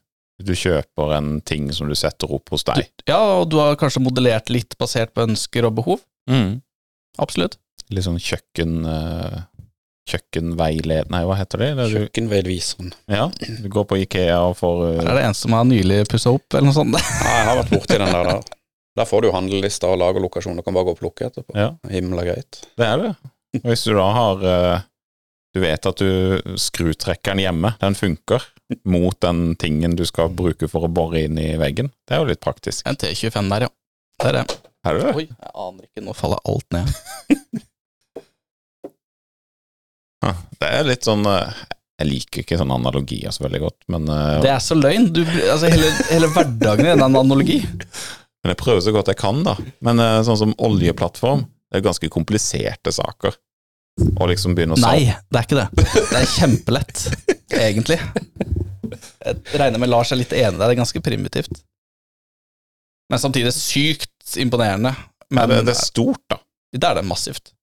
Du 0.43 0.51
kjøper 0.51 1.13
en 1.15 1.37
ting 1.47 1.69
som 1.71 1.87
du 1.87 1.95
setter 1.95 2.31
opp 2.35 2.51
hos 2.51 2.65
Du, 2.67 2.73
deg. 2.73 2.89
ja, 3.07 3.21
og 3.39 3.47
du 3.53 3.55
har 3.61 3.77
kanskje 3.79 4.03
modellert 4.03 4.51
litt 4.51 4.75
basert 4.77 5.13
på 5.15 5.23
ønsker 5.23 5.67
og 5.69 5.77
behov. 5.79 6.03
Mm. 6.29 6.57
Absolutt. 7.23 7.55
Litt 7.93 8.03
sånn 8.07 8.19
kjøkken... 8.19 8.81
eh, 8.89 9.37
Kjøkkenveiled... 10.05 11.09
Nei, 11.09 11.21
hva 11.25 11.37
heter 11.39 11.61
det? 11.63 11.69
det 11.79 11.85
du, 11.89 12.25
ja, 13.09 13.23
du 13.33 13.69
går 13.73 13.87
på 13.89 13.97
Ikea 14.03 14.37
og 14.51 14.57
får 14.59 14.81
uh... 14.83 14.89
eh, 14.99 15.05
er 15.05 15.17
det 15.17 15.23
en 15.31 15.37
som 15.37 15.55
har 15.57 15.65
nylig 15.65 16.03
pussa 16.11 16.33
opp, 16.35 16.45
eller 16.51 16.69
noe 16.69 16.77
sånt. 16.77 16.97
Ja, 17.25 17.31
jeg 17.39 17.47
har 17.49 17.61
vært 17.61 17.73
borti 17.73 17.97
den 17.97 18.13
der. 18.13 18.29
Der, 18.29 18.57
der 19.01 19.09
får 19.09 19.23
du 19.23 19.29
jo 19.29 19.35
handlelister 19.35 19.93
og 19.93 20.01
lagerlokasjoner, 20.03 20.61
Du 20.61 20.67
kan 20.67 20.77
bare 20.77 20.89
gå 20.91 20.93
og 20.93 21.01
plukke 21.01 21.29
etterpå. 21.29 21.57
Ja. 21.57 21.71
Himla 21.89 22.27
greit. 22.27 22.61
Det 22.77 22.89
er 22.89 23.01
det. 23.01 23.13
Og 23.63 23.71
hvis 23.71 23.85
du 23.87 23.95
da 23.95 24.05
har 24.11 24.45
uh, 24.45 24.85
Du 25.55 25.61
vet 25.63 25.89
at 25.89 26.01
du 26.03 26.55
skrutrekkeren 26.59 27.41
hjemme, 27.41 27.73
den 27.81 27.97
funker 27.97 28.45
mot 28.85 29.17
den 29.21 29.55
tingen 29.61 29.93
du 29.97 30.03
skal 30.09 30.33
bruke 30.33 30.67
for 30.69 30.85
å 30.85 30.91
bore 30.91 31.25
inn 31.25 31.37
i 31.41 31.53
veggen. 31.61 31.91
Det 32.05 32.17
er 32.17 32.23
jo 32.23 32.29
litt 32.29 32.41
praktisk. 32.43 32.85
En 32.89 32.97
T25 32.99 33.53
der, 33.53 33.67
ja. 33.67 33.73
Det 34.21 34.31
er 34.31 34.41
det. 34.41 34.59
Er 34.85 34.97
det 34.97 35.05
det? 35.05 35.13
Oi, 35.17 35.25
jeg 35.29 35.53
aner 35.65 35.87
ikke. 35.87 36.03
Nå 36.05 36.13
faller 36.17 36.41
alt 36.45 36.75
ned. 36.75 37.63
Det 40.59 40.67
er 40.79 40.83
litt 40.87 41.05
sånn 41.05 41.25
eh, 41.29 41.53
Jeg 42.01 42.07
liker 42.09 42.43
ikke 42.43 42.57
sånne 42.59 42.75
analogier 42.79 43.31
så 43.35 43.45
veldig 43.45 43.61
godt, 43.65 43.77
men, 43.93 44.07
eh, 44.11 44.41
Det 44.43 44.49
er 44.51 44.59
så 44.63 44.75
løgn. 44.77 45.09
Du, 45.15 45.21
altså, 45.23 45.69
hele, 45.71 45.91
hele 46.09 46.29
hverdagen 46.33 46.85
er 46.89 46.95
en 46.97 47.05
analogi. 47.07 47.61
men 48.43 48.51
jeg 48.53 48.59
prøver 48.61 48.81
så 48.85 48.93
godt 48.95 49.11
jeg 49.13 49.19
kan, 49.21 49.43
da. 49.47 49.55
Men 49.85 49.99
eh, 50.03 50.19
sånn 50.27 50.37
som 50.41 50.55
oljeplattform, 50.65 51.45
det 51.71 51.79
er 51.81 51.85
ganske 51.87 52.09
kompliserte 52.13 52.91
saker. 52.95 53.37
Å 54.19 54.27
liksom 54.27 54.55
begynne 54.57 54.75
å 54.75 54.79
sa- 54.81 54.91
Nei, 54.91 55.05
det 55.31 55.39
er 55.39 55.45
ikke 55.47 55.61
det. 55.61 55.85
Det 56.11 56.19
er 56.19 56.27
kjempelett, 56.33 57.05
egentlig. 57.55 57.99
Jeg 59.25 59.39
regner 59.57 59.79
med 59.81 59.89
Lars 59.89 60.11
er 60.11 60.19
litt 60.19 60.33
enig 60.35 60.59
der. 60.59 60.67
Det 60.67 60.73
er 60.75 60.81
ganske 60.83 61.01
primitivt. 61.01 61.63
Men 63.09 63.21
samtidig 63.21 63.53
sykt 63.55 64.35
imponerende. 64.41 64.91
Ja, 64.97 65.29
Men 65.39 65.49
det, 65.49 65.61
det 65.69 65.75
er 65.77 65.79
stort, 65.85 66.21
da. 66.29 66.37
det 66.75 66.83
er 66.89 66.99
det 66.99 67.05
massivt. 67.07 67.54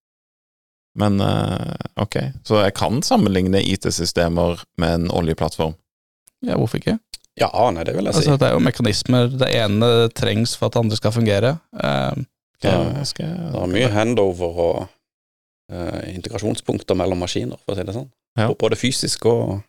Men 0.99 1.21
eh, 1.25 1.87
ok, 2.03 2.17
så 2.45 2.63
jeg 2.67 2.75
kan 2.77 3.01
sammenligne 3.03 3.63
IT-systemer 3.65 4.61
med 4.79 4.95
en 4.99 5.11
oljeplattform. 5.11 5.75
Ja, 6.45 6.57
hvorfor 6.61 6.81
ikke? 6.83 6.99
Ja, 7.41 7.49
nei, 7.73 7.85
det 7.89 7.95
vil 7.97 8.05
jeg 8.05 8.13
si. 8.15 8.19
Altså, 8.27 8.35
det 8.37 8.49
er 8.51 8.53
jo 8.59 8.61
mekanismer. 8.61 9.31
Det 9.41 9.49
ene 9.57 9.89
trengs 10.13 10.53
for 10.59 10.69
at 10.69 10.75
det 10.77 10.83
andre 10.83 10.99
skal 11.01 11.15
fungere. 11.17 11.55
Eh, 11.81 12.23
Skal, 12.63 12.85
Ja. 12.95 13.05
skal, 13.05 13.27
jeg- 13.27 13.53
Det 13.53 13.61
er 13.63 13.71
mye 13.73 13.89
handover 13.91 14.59
og 14.63 14.77
uh, 15.73 16.03
integrasjonspunkter 16.15 16.95
mellom 16.95 17.19
maskiner, 17.19 17.57
for 17.65 17.73
å 17.75 17.77
si 17.79 17.83
det 17.89 17.95
sånn. 17.97 18.11
Ja. 18.39 18.53
Både 18.55 18.77
fysisk 18.79 19.25
og 19.27 19.63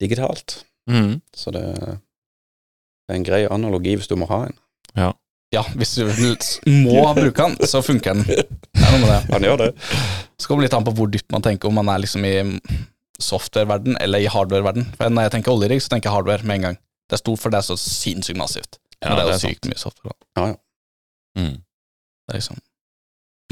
digitalt. 0.00 0.64
Mm. 0.90 1.20
Så 1.36 1.50
det, 1.54 1.62
det 1.78 3.14
er 3.14 3.14
en 3.20 3.24
grei 3.24 3.40
analogi 3.48 3.94
hvis 3.96 4.08
du 4.10 4.16
må 4.20 4.26
ha 4.28 4.42
en. 4.48 4.58
ja, 5.54 5.62
hvis 5.74 5.94
du 5.96 6.04
må 6.84 7.14
bruke 7.16 7.46
den, 7.48 7.56
så 7.66 7.80
funker 7.82 8.14
den. 8.14 8.44
Noe 8.90 9.00
med 9.02 9.10
det. 9.12 9.20
Han 9.32 9.46
gjør 9.46 9.58
det. 9.64 9.70
Så 10.40 10.48
kommer 10.50 10.64
litt 10.66 10.74
an 10.76 10.86
på 10.86 10.94
hvor 10.98 11.10
dypt 11.12 11.30
man 11.34 11.44
tenker, 11.44 11.68
om 11.70 11.76
man 11.78 11.90
er 11.92 12.02
liksom 12.02 12.24
i 12.26 12.34
software-verden 13.20 13.98
eller 14.00 14.24
i 14.24 14.30
hardware-verden. 14.32 14.86
For 14.96 15.12
Når 15.12 15.28
jeg 15.28 15.34
tenker 15.36 15.52
oljerigg, 15.54 15.82
så 15.84 15.92
tenker 15.92 16.10
jeg 16.10 16.16
hardware 16.16 16.48
med 16.48 16.60
en 16.60 16.66
gang. 16.70 16.78
Det 17.10 17.18
er 17.18 17.22
stort, 17.22 17.42
for 17.42 17.52
det 17.52 17.60
er 17.60 17.66
så 17.68 17.76
sinnssykt 17.80 18.38
massivt. 18.40 18.78
Ja, 19.00 19.14
det 19.16 19.24
er 19.24 19.32
jo 19.32 19.38
sykt 19.42 19.68
mye 19.68 19.80
software. 19.80 20.14
da. 20.14 20.26
Ja, 20.40 20.46
ja. 20.52 20.58
Mm. 21.40 21.56
Det 21.60 22.34
er 22.34 22.38
liksom 22.40 22.60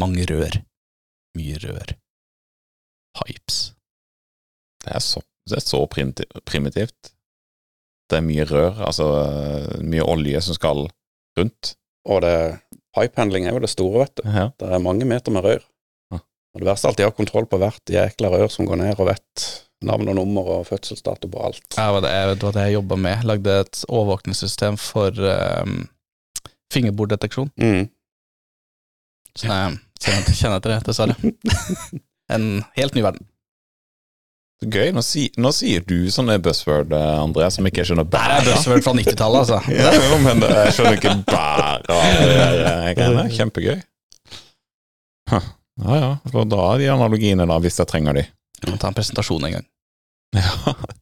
mange 0.01 0.27
rør. 0.31 0.59
Mye 1.39 1.61
rør. 1.63 1.95
Pipes. 3.19 3.59
Det 4.85 4.95
er 4.95 5.03
så, 5.03 5.23
det 5.51 5.59
er 5.59 5.65
så 5.67 5.81
primitivt. 5.91 7.13
Det 8.09 8.17
er 8.19 8.25
mye 8.25 8.47
rør, 8.49 8.79
altså 8.87 9.09
mye 9.85 10.07
olje 10.07 10.41
som 10.47 10.57
skal 10.57 10.87
rundt. 11.39 11.75
Og 12.09 12.23
det, 12.25 12.35
pipehandling 12.99 13.47
er 13.49 13.57
jo 13.57 13.63
det 13.65 13.73
store, 13.73 14.05
vet 14.05 14.21
du. 14.21 14.27
Ja. 14.27 14.51
Det 14.59 14.69
er 14.75 14.85
mange 14.85 15.09
meter 15.09 15.35
med 15.35 15.47
rør. 15.47 15.65
Ja. 16.13 16.21
Og 16.21 16.63
det 16.63 16.69
verste 16.69 16.91
er 16.91 16.97
at 16.97 17.01
de 17.01 17.07
har 17.07 17.17
kontroll 17.17 17.49
på 17.51 17.61
hvert 17.63 17.95
jækla 17.95 18.33
rør 18.35 18.53
som 18.53 18.69
går 18.69 18.83
ned, 18.83 18.95
og 18.99 19.11
vet 19.11 19.49
navn 19.87 20.11
og 20.11 20.19
nummer 20.19 20.49
og 20.57 20.67
fødselsdato 20.67 21.31
på 21.31 21.45
alt. 21.47 21.69
Ja, 21.77 21.93
det 22.03 22.43
var 22.43 22.57
det, 22.57 22.67
jeg 22.67 22.79
jobba 22.79 22.99
med. 22.99 23.25
Lagde 23.31 23.61
et 23.63 23.85
overvåkningssystem 23.87 24.79
for 24.81 25.15
um, 25.63 25.87
fingerborddeteksjon. 26.75 27.53
Mm. 27.63 27.87
Så 29.39 29.47
jeg 29.47 29.79
kjenner 30.35 30.59
etter 30.59 30.75
det, 30.75 30.83
dessverre. 30.91 31.19
En 32.29 32.59
helt 32.77 32.93
ny 32.93 33.01
verden. 33.01 33.25
Gøy. 34.59 34.89
Nå, 34.91 35.03
si, 35.07 35.29
nå 35.39 35.53
sier 35.55 35.85
du 35.87 36.09
sånne 36.11 36.35
buzzword, 36.43 36.91
eh, 36.97 37.19
André, 37.23 37.47
som 37.55 37.67
ikke 37.69 37.85
jeg 37.85 37.93
skjønner 37.93 38.09
Det 38.11 38.19
er 38.25 38.47
buzzword 38.49 38.83
fra 38.83 38.95
90-tallet, 38.99 39.45
altså. 39.45 39.61
Ja, 39.79 39.93
jo, 39.95 40.19
men 40.25 40.43
jeg 40.43 40.73
skjønner 40.75 40.99
ikke 40.99 41.13
bæra 41.29 41.69
der 41.87 42.97
greiene. 42.99 43.27
Kjempegøy. 43.37 43.77
Huh. 45.31 45.47
Ja 45.85 45.97
ja, 46.03 46.09
Da 46.51 46.63
er 46.73 46.81
de 46.83 46.89
analogiene 46.91 47.47
da, 47.47 47.59
hvis 47.63 47.79
jeg 47.79 47.87
trenger 47.91 48.17
de. 48.19 48.25
Jeg 48.65 48.73
må 48.73 48.79
ta 48.83 48.91
en 48.91 48.97
presentasjon 48.99 49.47
en 49.51 49.59
gang. 49.61 49.69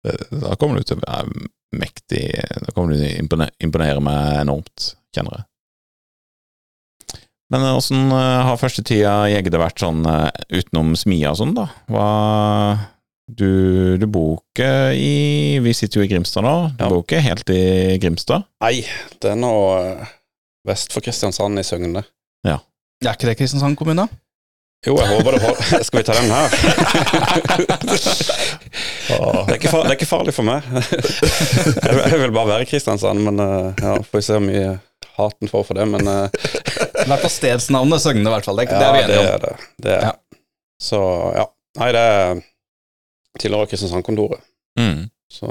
Ja. 0.00 0.14
Da 0.32 0.54
kommer 0.56 0.78
du 0.80 0.86
til 0.88 0.96
å 0.96 1.02
være 1.02 1.48
mektig 1.76 2.22
Da 2.64 2.72
kommer 2.72 2.94
du 2.94 3.02
til 3.02 3.10
å 3.10 3.18
impone- 3.20 3.50
imponere 3.60 4.00
meg 4.00 4.38
enormt, 4.40 4.94
kjenner 5.12 5.34
jeg. 5.36 5.44
Men 7.50 7.66
åssen 7.74 8.12
har 8.14 8.60
første 8.60 8.84
tida 8.86 9.14
i 9.30 9.34
Egde 9.38 9.58
vært 9.58 9.82
sånn 9.82 10.04
eh, 10.06 10.30
utenom 10.60 10.94
smia 10.98 11.32
og 11.32 11.40
sånn, 11.40 11.54
da? 11.56 11.66
Hva 11.90 12.06
du, 13.30 13.96
du 13.98 14.06
bor 14.10 14.40
ikke 14.40 14.70
i 14.98 15.58
Vi 15.62 15.74
sitter 15.76 16.00
jo 16.00 16.06
i 16.06 16.10
Grimstad 16.10 16.42
nå. 16.46 16.54
Du 16.78 16.84
Ja. 16.84 16.88
bor 16.90 17.02
ikke 17.04 17.20
helt 17.22 17.50
i 17.54 17.98
Grimstad? 18.02 18.46
Nei, 18.62 18.80
det 19.22 19.34
er 19.34 19.38
nå 19.38 19.52
eh, 19.82 20.16
vest 20.66 20.94
for 20.94 21.02
Kristiansand 21.04 21.58
i 21.58 21.66
Søgne. 21.66 22.06
Er 23.00 23.14
ikke 23.16 23.30
det 23.30 23.38
Kristiansand 23.38 23.78
kommune? 23.80 24.04
Jo, 24.86 24.98
jeg 25.00 25.08
håper 25.08 25.30
det 25.32 25.40
holder. 25.40 25.84
Skal 25.86 26.00
vi 26.00 26.04
ta 26.04 26.12
den 26.18 26.30
her? 26.32 26.48
Det 29.10 29.16
er 29.16 29.56
ikke, 29.56 29.72
farlig, 29.72 29.88
er 29.90 29.96
ikke 29.96 30.06
farlig 30.08 30.34
for 30.36 30.46
meg. 30.46 30.62
Jeg 32.12 32.20
vil, 32.20 32.32
bare 32.32 32.48
være 32.52 32.62
i 32.64 32.68
Kristiansand, 32.70 33.20
men 33.24 33.40
eh, 33.42 33.80
ja, 33.82 33.96
får 34.04 34.20
vi 34.20 34.22
se 34.22 34.36
hvor 34.36 34.44
mye 34.44 34.68
haten 35.16 35.50
får 35.50 35.64
for 35.66 35.80
det. 35.80 35.86
Men 35.90 36.08
eh, 36.12 36.28
I 37.04 37.08
hvert 37.08 37.24
fall 37.24 37.32
stedsnavnet 37.32 38.02
Søgne, 38.02 38.26
i 38.26 38.34
hvert 38.34 38.46
fall. 38.46 38.60
Det, 38.60 38.68
det 38.72 38.86
er 38.86 38.94
vi 38.96 39.02
enige 39.04 39.20
om. 39.20 39.28
er 39.30 39.42
det. 39.44 39.52
det 39.84 39.96
er. 39.96 40.06
Ja. 40.08 40.44
Så 40.80 41.00
ja. 41.36 41.46
Nei, 41.78 41.90
det 41.94 42.02
er 42.02 42.40
tilhører 43.40 43.70
Kristiansand-kontoret. 43.70 44.42
Mm. 44.80 45.08
Så 45.30 45.50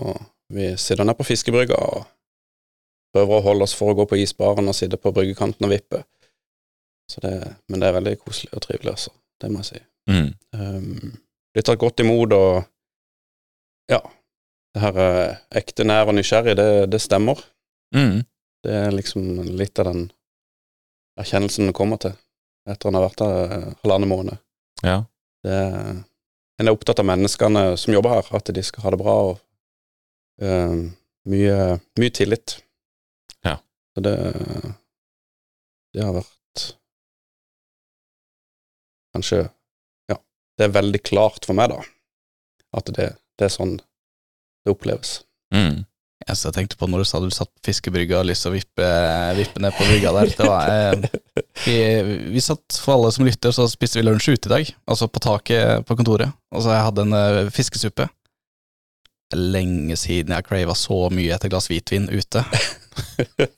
vi 0.54 0.72
sitter 0.78 1.08
nede 1.08 1.18
på 1.18 1.28
fiskebrygga 1.28 1.78
og 1.80 2.08
prøver 3.16 3.40
å 3.40 3.46
holde 3.46 3.66
oss 3.66 3.76
for 3.78 3.94
å 3.94 3.98
gå 3.98 4.06
på 4.10 4.20
isbaren 4.22 4.70
og 4.70 4.78
sitte 4.78 5.00
på 5.02 5.14
bryggekanten 5.16 5.66
og 5.66 5.74
vippe. 5.74 6.04
Så 7.10 7.24
det, 7.24 7.34
men 7.70 7.82
det 7.82 7.90
er 7.90 7.98
veldig 7.98 8.16
koselig 8.22 8.52
og 8.54 8.64
trivelig, 8.66 8.94
altså. 8.94 9.14
Det 9.40 9.50
må 9.50 9.64
jeg 9.64 9.70
si. 9.70 9.82
Mm. 10.12 10.30
Um, 10.54 11.14
blir 11.56 11.66
tatt 11.66 11.82
godt 11.82 12.04
imot, 12.04 12.36
og 12.36 13.90
ja, 13.90 14.02
det 14.76 14.84
her 14.84 15.00
eh, 15.02 15.40
ekte 15.58 15.86
nær 15.88 16.12
og 16.12 16.18
nysgjerrig, 16.20 16.54
det, 16.60 16.70
det 16.94 17.02
stemmer. 17.02 17.42
Mm. 17.96 18.22
Det 18.66 18.76
er 18.84 18.94
liksom 18.94 19.24
litt 19.58 19.80
av 19.82 19.90
den 19.90 20.04
erkjennelsen 21.20 21.70
en 21.70 21.76
kommer 21.76 22.00
til 22.02 22.16
etter 22.70 22.90
han 22.90 22.98
har 23.00 23.08
vært 23.08 23.24
her 23.24 23.54
eh, 23.56 23.68
halvannen 23.84 24.12
måned. 24.12 24.42
Ja. 24.86 25.02
Det, 25.44 25.58
en 26.60 26.68
er 26.68 26.76
opptatt 26.76 27.00
av 27.02 27.08
menneskene 27.08 27.64
som 27.80 27.94
jobber 27.94 28.18
her, 28.18 28.32
at 28.36 28.52
de 28.56 28.64
skal 28.66 28.86
ha 28.86 28.92
det 28.94 29.00
bra, 29.00 29.16
og 29.32 30.44
uh, 30.44 30.76
mye, 31.32 31.60
mye 32.00 32.16
tillit. 32.16 32.58
Ja. 33.48 33.56
Så 33.96 34.04
det, 34.04 34.16
det 35.96 36.04
har 36.04 36.18
vært 36.20 36.66
kanskje 39.16 39.46
Ja, 40.12 40.20
det 40.60 40.68
er 40.68 40.76
veldig 40.76 41.02
klart 41.08 41.48
for 41.48 41.58
meg, 41.58 41.72
da, 41.72 41.80
at 42.78 42.92
det, 42.94 43.14
det 43.40 43.48
er 43.48 43.56
sånn 43.56 43.78
det 43.80 44.76
oppleves. 44.76 45.22
Mm. 45.56 45.86
Eneste 46.28 46.50
jeg 46.50 46.56
tenkte 46.58 46.78
på 46.80 46.88
når 46.90 47.04
du 47.04 47.08
sa 47.08 47.22
du 47.24 47.30
satt 47.32 47.50
på 47.50 47.70
fiskebrygga 47.70 48.20
og 48.20 48.28
lyst 48.28 48.44
til 48.44 48.52
å 48.52 48.58
vippe, 48.58 48.90
vippe 49.38 49.62
ned 49.64 49.76
på 49.76 49.88
brygga 49.88 50.12
der, 50.18 50.32
det 50.36 50.48
var 50.50 50.72
eh, 50.74 51.08
vi, 51.66 51.78
vi 52.36 52.44
satt, 52.44 52.76
for 52.84 52.98
alle 52.98 53.12
som 53.16 53.28
lytter, 53.28 53.56
så 53.56 53.68
spiste 53.72 54.02
vi 54.02 54.06
lunsj 54.08 54.34
ute 54.34 54.50
i 54.50 54.54
dag, 54.54 54.72
altså 54.90 55.08
på 55.12 55.24
taket 55.24 55.88
på 55.88 55.98
kontoret, 56.00 56.36
og 56.52 56.66
så 56.66 56.76
jeg 56.76 56.88
hadde 56.90 57.06
en 57.08 57.20
eh, 57.20 57.52
fiskesuppe. 57.56 58.10
Lenge 59.38 59.94
siden 60.00 60.34
jeg 60.34 60.48
crava 60.48 60.74
så 60.74 61.04
mye 61.14 61.36
etter 61.36 61.52
glass 61.54 61.70
hvitvin 61.70 62.10
ute. 62.10 62.42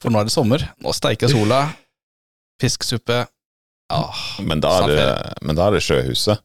For 0.01 0.11
nå 0.11 0.19
er 0.19 0.27
det 0.27 0.33
sommer, 0.33 0.65
nå 0.83 0.93
steiker 0.93 1.31
sola, 1.31 1.63
fiskesuppe 2.61 3.23
ah, 3.89 4.19
Men, 4.45 4.61
da 4.61 4.75
er 4.83 4.91
det, 4.91 5.11
men 5.47 5.57
da 5.57 5.69
er 5.69 5.79
det 5.79 5.85
Sjøhuset. 5.87 6.43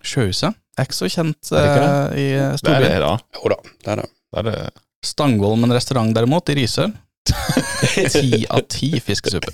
Sjøhuset 0.00 0.56
er 0.80 0.88
ikke 0.88 0.96
så 0.96 1.10
kjent 1.12 1.52
eh, 1.52 2.16
i 2.16 2.28
Det 2.32 2.46
er 2.48 2.62
storbyen. 2.62 2.86
det, 2.88 3.02
da. 3.04 3.12
Jo 3.36 3.52
da, 3.52 3.58
det 3.68 3.92
er 3.92 4.00
det. 4.00 4.08
det, 4.10 4.40
er 4.40 4.48
det 4.48 4.56
Stangvollen 5.06 5.72
restaurant 5.72 6.14
derimot, 6.14 6.48
i 6.52 6.54
Risør. 6.60 6.92
Ti 8.12 8.44
av 8.50 8.60
ti 8.68 8.88
fiskesuppe. 9.00 9.52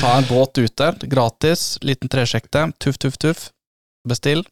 Ta 0.00 0.10
en 0.18 0.26
båt 0.28 0.58
ut 0.58 0.74
der, 0.78 0.98
gratis, 1.10 1.78
liten 1.82 2.10
tresjekte, 2.12 2.66
tuff, 2.82 2.98
tuff, 3.02 3.16
tuff. 3.22 3.48
Bestill. 4.08 4.42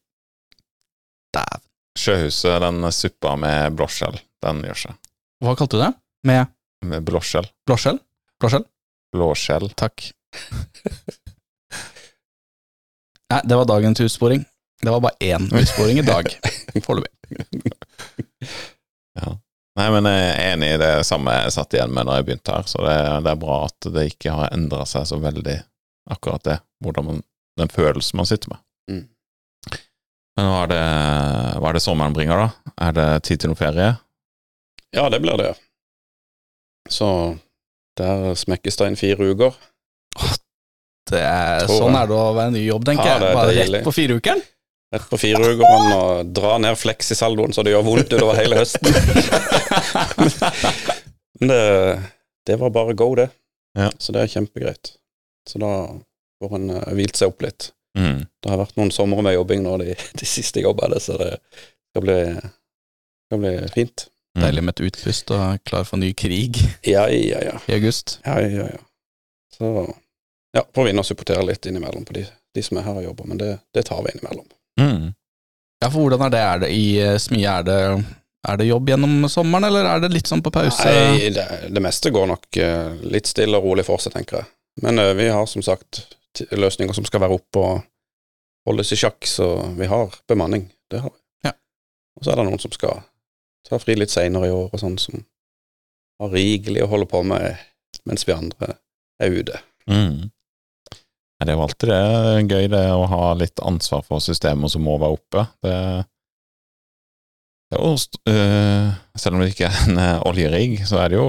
Dæven. 1.35 1.63
Sjøhuset, 1.99 2.61
den 2.63 2.87
suppa 2.95 3.35
med 3.39 3.75
blåskjell, 3.77 4.17
den 4.47 4.63
gjør 4.69 4.79
seg. 4.87 4.99
Hva 5.43 5.57
kalte 5.59 5.77
du 5.77 5.83
det? 5.83 5.91
Med 6.31 6.47
Med 6.87 7.05
blåskjell. 7.05 7.49
blåskjell? 7.67 7.99
Blåskjell? 8.41 8.65
Blåskjell. 9.13 9.69
Takk. 9.77 10.11
Nei, 13.31 13.41
det 13.45 13.59
var 13.59 13.67
dagens 13.69 14.01
utsporing. 14.07 14.45
Det 14.81 14.91
var 14.95 15.03
bare 15.05 15.19
én 15.21 15.51
utsporing 15.53 15.99
i 16.01 16.07
dag, 16.07 16.31
foreløpig. 16.87 17.75
Ja. 19.81 19.87
Nei, 19.89 20.01
men 20.01 20.09
jeg 20.13 20.25
er 20.29 20.53
enig 20.53 20.69
i 20.75 20.81
det 20.83 20.91
samme 21.09 21.33
jeg 21.39 21.53
satt 21.57 21.75
igjen 21.77 21.93
med 21.97 22.07
da 22.09 22.19
jeg 22.19 22.27
begynte 22.29 22.53
her, 22.59 22.67
så 22.69 22.83
det, 22.85 22.97
det 23.25 23.33
er 23.33 23.39
bra 23.41 23.57
at 23.67 23.89
det 23.95 24.07
ikke 24.11 24.35
har 24.37 24.53
endra 24.53 24.85
seg 24.89 25.07
så 25.09 25.17
veldig, 25.23 25.57
akkurat 26.13 26.45
det, 26.45 26.59
hvordan 26.85 27.07
man, 27.07 27.23
den 27.61 27.73
følelsen 27.73 28.21
man 28.21 28.29
sitter 28.29 28.53
med. 28.53 28.61
Mm. 28.91 29.07
Men 30.37 30.51
hva 30.51 30.61
er, 30.67 30.71
det, 30.75 30.83
hva 31.63 31.71
er 31.73 31.79
det 31.79 31.83
sommeren 31.85 32.15
bringer, 32.17 32.45
da? 32.45 32.75
Er 32.89 32.95
det 32.97 33.09
tid 33.29 33.41
til 33.43 33.51
noe 33.53 33.59
ferie? 33.61 33.89
Ja, 34.97 35.09
det 35.13 35.21
blir 35.25 35.37
det. 35.41 35.51
Så 36.91 37.09
der 38.01 38.31
smekkes 38.39 38.79
det 38.81 38.89
inn 38.91 38.99
fire 39.01 39.33
uker. 39.35 39.59
Det 41.11 41.21
er, 41.25 41.67
sånn 41.67 41.97
er 41.99 42.07
det 42.11 42.17
å 42.17 42.31
være 42.37 42.55
ny 42.55 42.63
jobb, 42.69 42.85
tenker 42.87 43.07
Ja, 43.09 43.17
jeg. 43.17 43.23
det 43.25 43.35
Bare 43.35 43.53
deilig. 43.55 43.79
rett 43.81 43.87
på 43.89 43.95
fireukeren. 43.97 44.43
Rett 44.95 45.07
på 45.11 45.19
fire 45.23 45.53
uker 45.55 45.95
og 45.95 46.31
dra 46.35 46.57
ned 46.63 46.75
fleksisaldoen 46.79 47.53
så 47.55 47.63
det 47.67 47.75
gjør 47.77 47.85
vondt 47.87 48.15
utover 48.17 48.39
hele 48.41 48.59
høsten. 48.59 48.91
Men 51.41 51.49
det, 51.49 52.03
det 52.47 52.57
var 52.61 52.71
bare 52.71 52.95
go, 52.95 53.15
det. 53.15 53.29
Ja. 53.79 53.91
Så 53.99 54.13
det 54.13 54.23
er 54.25 54.33
kjempegreit. 54.33 54.93
Så 55.49 55.59
da 55.63 55.71
får 56.41 56.57
en 56.59 56.71
uh, 56.75 56.89
hvilt 56.97 57.17
seg 57.21 57.33
opp 57.33 57.43
litt. 57.45 57.71
Mm. 57.99 58.25
Det 58.43 58.51
har 58.53 58.61
vært 58.61 58.77
noen 58.79 58.93
somre 58.95 59.23
med 59.25 59.35
jobbing 59.35 59.65
nå 59.65 59.77
de, 59.83 59.95
de 60.21 60.29
siste 60.29 60.63
jobbene, 60.63 61.01
så 61.03 61.17
det 61.21 61.33
skal 61.91 62.05
bli, 62.05 62.19
skal 63.29 63.43
bli 63.43 63.55
fint. 63.75 64.07
Mm. 64.37 64.45
Deilig 64.45 64.63
med 64.67 64.77
et 64.77 64.85
utpust 64.91 65.33
og 65.35 65.65
klar 65.67 65.87
for 65.89 65.99
ny 65.99 66.13
krig 66.15 66.61
Ja, 66.87 67.09
ja, 67.11 67.41
ja. 67.49 67.57
i 67.67 67.75
august. 67.75 68.21
ja, 68.23 68.37
ja, 68.45 68.69
ja. 68.71 68.83
Så 69.51 69.71
ja, 70.55 70.63
får 70.75 70.87
vi 70.87 70.93
inn 70.93 71.03
og 71.03 71.07
supportere 71.09 71.43
litt 71.49 71.67
innimellom 71.67 72.05
på 72.07 72.15
de, 72.15 72.23
de 72.55 72.63
som 72.63 72.79
er 72.79 72.87
her 72.87 73.01
og 73.01 73.05
jobber, 73.09 73.27
men 73.29 73.41
det, 73.43 73.49
det 73.75 73.83
tar 73.91 74.01
vi 74.07 74.15
innimellom. 74.15 74.47
Mm. 74.81 75.11
Ja, 75.83 75.89
for 75.91 76.05
hvordan 76.05 76.23
er 76.29 76.33
det? 76.33 76.41
Er 76.47 76.63
det 76.63 76.71
i 76.77 76.85
eh, 77.03 77.17
Smie? 77.23 77.51
Er 77.59 77.67
det, 77.67 77.81
er 78.49 78.57
det 78.57 78.71
jobb 78.71 78.89
gjennom 78.89 79.29
sommeren, 79.29 79.67
eller 79.69 79.85
er 79.85 80.01
det 80.01 80.13
litt 80.15 80.31
sånn 80.31 80.43
på 80.45 80.53
pause? 80.55 80.89
Nei, 80.89 81.29
det, 81.35 81.47
det 81.69 81.83
meste 81.85 82.13
går 82.15 82.31
nok 82.31 82.57
eh, 82.57 82.95
litt 83.13 83.29
stille 83.29 83.59
og 83.59 83.69
rolig 83.69 83.85
for 83.85 84.01
seg, 84.01 84.15
tenker 84.17 84.41
jeg. 84.41 84.51
Men 84.85 84.99
eh, 85.03 85.13
vi 85.19 85.29
har 85.29 85.45
som 85.51 85.65
sagt 85.67 86.07
løsninger 86.57 86.97
som 86.97 87.05
skal 87.05 87.25
være 87.25 87.37
oppe 87.37 87.61
og 87.61 87.83
holdes 88.69 88.95
i 88.95 89.01
sjakk, 89.01 89.29
så 89.29 89.53
vi 89.77 89.89
har 89.91 90.15
bemanning. 90.31 90.71
Det 90.91 91.03
har 91.05 91.13
vi. 91.13 91.19
Ja. 91.49 91.55
Og 92.17 92.25
så 92.25 92.33
er 92.33 92.41
det 92.41 92.49
noen 92.49 92.63
som 92.63 92.73
skal 92.73 93.03
ta 93.69 93.79
fri 93.83 93.97
litt 93.99 94.13
seinere 94.13 94.49
i 94.49 94.55
år, 94.55 94.71
og 94.73 94.81
sånn, 94.81 94.97
som 95.01 95.21
har 96.21 96.33
rigelig 96.33 96.85
å 96.85 96.91
holde 96.91 97.09
på 97.11 97.23
med 97.27 97.61
mens 98.09 98.25
vi 98.29 98.37
andre 98.37 98.77
er 99.21 99.37
ute. 99.37 99.61
Mm. 99.91 100.31
Det 101.41 101.49
er 101.49 101.57
jo 101.57 101.65
alltid 101.65 101.89
det 101.89 102.53
gøy, 102.53 102.67
det 102.73 102.83
å 102.93 103.05
ha 103.09 103.27
litt 103.37 103.61
ansvar 103.65 104.05
for 104.05 104.21
systemer 104.21 104.69
som 104.69 104.85
må 104.85 104.99
være 105.01 105.17
oppe. 105.17 105.45
Det, 105.65 105.73
det 105.73 105.77
er 105.77 106.05
jo, 107.73 107.93
øh, 108.31 108.89
selv 109.17 109.37
om 109.37 109.41
det 109.43 109.53
ikke 109.53 109.69
er 109.69 109.77
en 109.89 109.99
øh, 110.03 110.23
oljerigg, 110.27 110.81
så 110.89 110.99
er 111.05 111.13
det 111.13 111.19
jo 111.21 111.29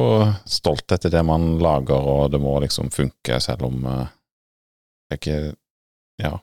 stolthet 0.49 1.06
i 1.06 1.12
det 1.13 1.21
man 1.25 1.60
lager, 1.62 2.01
og 2.13 2.32
det 2.34 2.41
må 2.41 2.56
liksom 2.63 2.89
funke, 2.93 3.39
selv 3.43 3.67
om 3.67 3.86
øh, 3.86 4.06
det 5.10 5.17
er 5.17 5.19
ikke 5.21 5.41
Ja, 6.21 6.36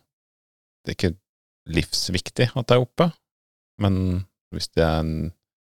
det 0.84 0.90
er 0.92 0.96
ikke 0.96 1.14
livsviktig 1.70 2.48
at 2.56 2.66
det 2.68 2.74
er 2.76 2.82
oppe, 2.82 3.10
men 3.78 4.24
hvis 4.54 4.68
det, 4.74 4.82
en, 4.86 5.10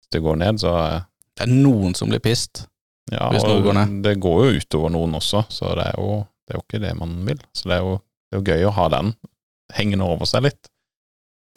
hvis 0.00 0.10
det 0.14 0.22
går 0.24 0.38
ned, 0.40 0.58
så 0.58 0.72
er 0.80 1.00
Det 1.38 1.46
er 1.46 1.52
noen 1.52 1.94
som 1.94 2.10
blir 2.10 2.20
pissed. 2.20 2.66
ja, 3.12 3.28
Hvis 3.30 3.44
noe 3.46 3.62
går 3.62 3.76
ned. 3.78 4.02
det 4.04 4.16
går 4.20 4.40
jo 4.44 4.58
utover 4.58 4.90
noen 4.90 5.14
også, 5.14 5.44
så 5.50 5.74
det 5.78 5.86
er 5.86 5.94
jo, 5.98 6.24
det 6.46 6.54
er 6.54 6.58
jo 6.58 6.64
ikke 6.66 6.82
det 6.82 6.94
man 6.98 7.14
vil. 7.26 7.40
Så 7.54 7.68
det 7.68 7.76
er, 7.78 7.86
jo, 7.86 7.94
det 8.30 8.36
er 8.36 8.40
jo 8.40 8.48
gøy 8.50 8.66
å 8.68 8.74
ha 8.78 8.88
den 8.92 9.14
hengende 9.76 10.04
over 10.04 10.28
seg 10.28 10.42
litt. 10.48 10.68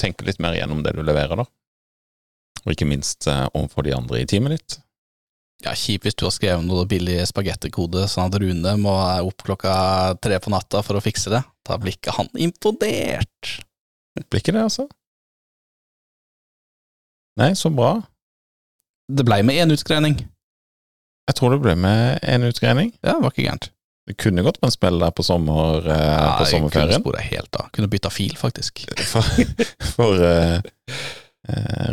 Tenke 0.01 0.25
litt 0.27 0.39
mer 0.43 0.55
gjennom 0.57 0.83
det 0.83 0.93
du 0.95 1.01
leverer, 1.03 1.35
da. 1.35 1.45
Og 2.65 2.73
ikke 2.73 2.87
minst 2.89 3.27
eh, 3.29 3.45
overfor 3.53 3.85
de 3.85 3.93
andre 3.95 4.23
i 4.23 4.27
teamet 4.29 4.57
ditt. 4.57 4.79
Ja, 5.65 5.71
Kjipt 5.77 6.03
hvis 6.05 6.17
du 6.19 6.25
har 6.27 6.33
skrevet 6.35 6.65
noe 6.67 6.83
billig 6.89 7.21
spagettikode, 7.29 8.03
sånn 8.11 8.27
at 8.27 8.35
Rune 8.41 8.73
må 8.81 8.93
opp 9.25 9.45
klokka 9.47 9.73
tre 10.21 10.37
på 10.43 10.51
natta 10.53 10.81
for 10.85 10.99
å 10.99 11.03
fikse 11.03 11.31
det. 11.33 11.41
Da 11.65 11.77
blir 11.81 11.95
ikke 11.95 12.13
han 12.17 12.29
imponert. 12.37 13.55
Blir 14.29 14.41
ikke 14.43 14.53
det, 14.55 14.65
altså? 14.67 14.85
Nei, 17.39 17.51
så 17.57 17.71
bra. 17.73 17.93
Det 19.11 19.25
blei 19.27 19.41
med 19.45 19.57
én 19.59 19.73
utgreining. 19.75 20.19
Jeg 21.25 21.37
tror 21.39 21.55
det 21.55 21.61
ble 21.63 21.73
med 21.79 22.19
en 22.23 22.45
utgreining. 22.47 22.91
Ja, 23.01 23.15
det 23.17 23.23
var 23.25 23.33
ikke 23.33 23.47
gærent. 23.47 23.69
Det 24.05 24.13
kunne 24.21 24.43
gått 24.45 24.59
med 24.61 24.69
en 24.69 24.75
spill 24.75 24.99
der 25.01 25.13
på, 25.17 25.23
sommer, 25.25 25.81
eh, 25.81 25.97
Ja, 25.97 26.35
på 26.37 26.45
jeg 26.45 26.51
kunne 26.61 26.69
sommerferien. 26.69 27.01
spora 27.01 27.23
helt 27.25 27.57
av. 27.57 27.71
Kunne 27.73 27.89
bytta 27.89 28.11
fil, 28.13 28.35
faktisk. 28.37 28.83
For, 29.11 29.25
for 29.95 30.21
eh, 30.21 30.59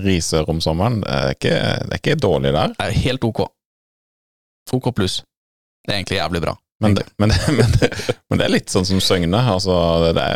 Risør 0.03 0.49
om 0.49 0.61
sommeren, 0.65 1.01
det 1.03 1.13
er, 1.13 1.35
ikke, 1.37 1.57
det 1.85 1.97
er 1.97 2.01
ikke 2.01 2.21
dårlig 2.21 2.53
der. 2.55 2.73
Det 2.79 2.87
er 2.89 3.03
helt 3.05 3.25
ok. 3.29 3.45
OK 4.73 4.93
pluss. 4.97 5.21
Det 5.85 5.93
er 5.93 5.99
egentlig 5.99 6.21
jævlig 6.21 6.43
bra. 6.45 6.57
Men 6.83 6.95
det, 6.95 7.05
men, 7.17 7.29
det, 7.29 7.39
men, 7.59 7.71
det, 7.81 7.91
men 8.29 8.39
det 8.39 8.47
er 8.47 8.55
litt 8.57 8.73
sånn 8.73 8.87
som 8.89 9.01
Søgne. 9.03 9.39
Altså, 9.55 9.75
det, 10.17 10.27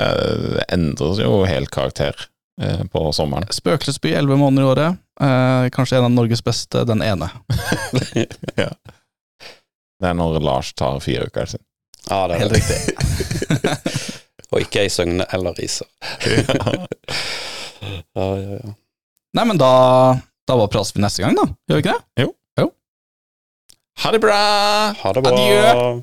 det 0.56 0.66
endrer 0.76 1.22
jo 1.24 1.40
helt 1.48 1.72
karakter 1.74 2.14
eh, 2.62 2.84
på 2.92 3.02
sommeren. 3.16 3.48
Spøkelsesby, 3.50 4.12
elleve 4.14 4.38
måneder 4.38 4.62
i 4.62 4.70
året. 4.70 5.00
Eh, 5.20 5.66
kanskje 5.74 5.98
en 5.98 6.08
av 6.10 6.14
Norges 6.14 6.44
beste, 6.46 6.84
den 6.88 7.02
ene. 7.06 7.30
Det 9.96 10.10
er 10.10 10.12
når 10.12 10.34
Lars 10.44 10.74
tar 10.76 10.98
fire 11.00 11.24
uker 11.24 11.48
sin. 11.48 11.62
Ja, 12.10 12.26
det 12.28 12.36
er 12.36 12.42
Helt 12.42 12.52
riktig. 12.58 12.76
Og 14.52 14.60
ikke 14.60 14.82
ei 14.84 14.90
Søgne 14.92 15.24
eller 15.32 15.56
Riser. 15.56 15.88
Ja, 18.12 18.26
ja, 18.36 18.58
ja. 18.60 18.74
Nei, 19.36 19.44
men 19.44 19.58
da, 19.60 19.70
da 20.48 20.56
bare 20.56 20.70
prates 20.72 20.94
vi 20.96 21.02
neste 21.04 21.20
gang, 21.20 21.36
da. 21.36 21.44
Gjør 21.68 21.76
vi 21.80 21.82
ikke 21.84 21.92
det? 21.92 22.24
Jo. 22.24 22.30
jo. 22.62 22.70
Ha 24.04 24.12
det 24.14 24.20
bra! 24.24 24.38
Ha 25.02 25.12
det 25.12 25.24
bra. 25.26 25.32
Adjø. 25.36 25.96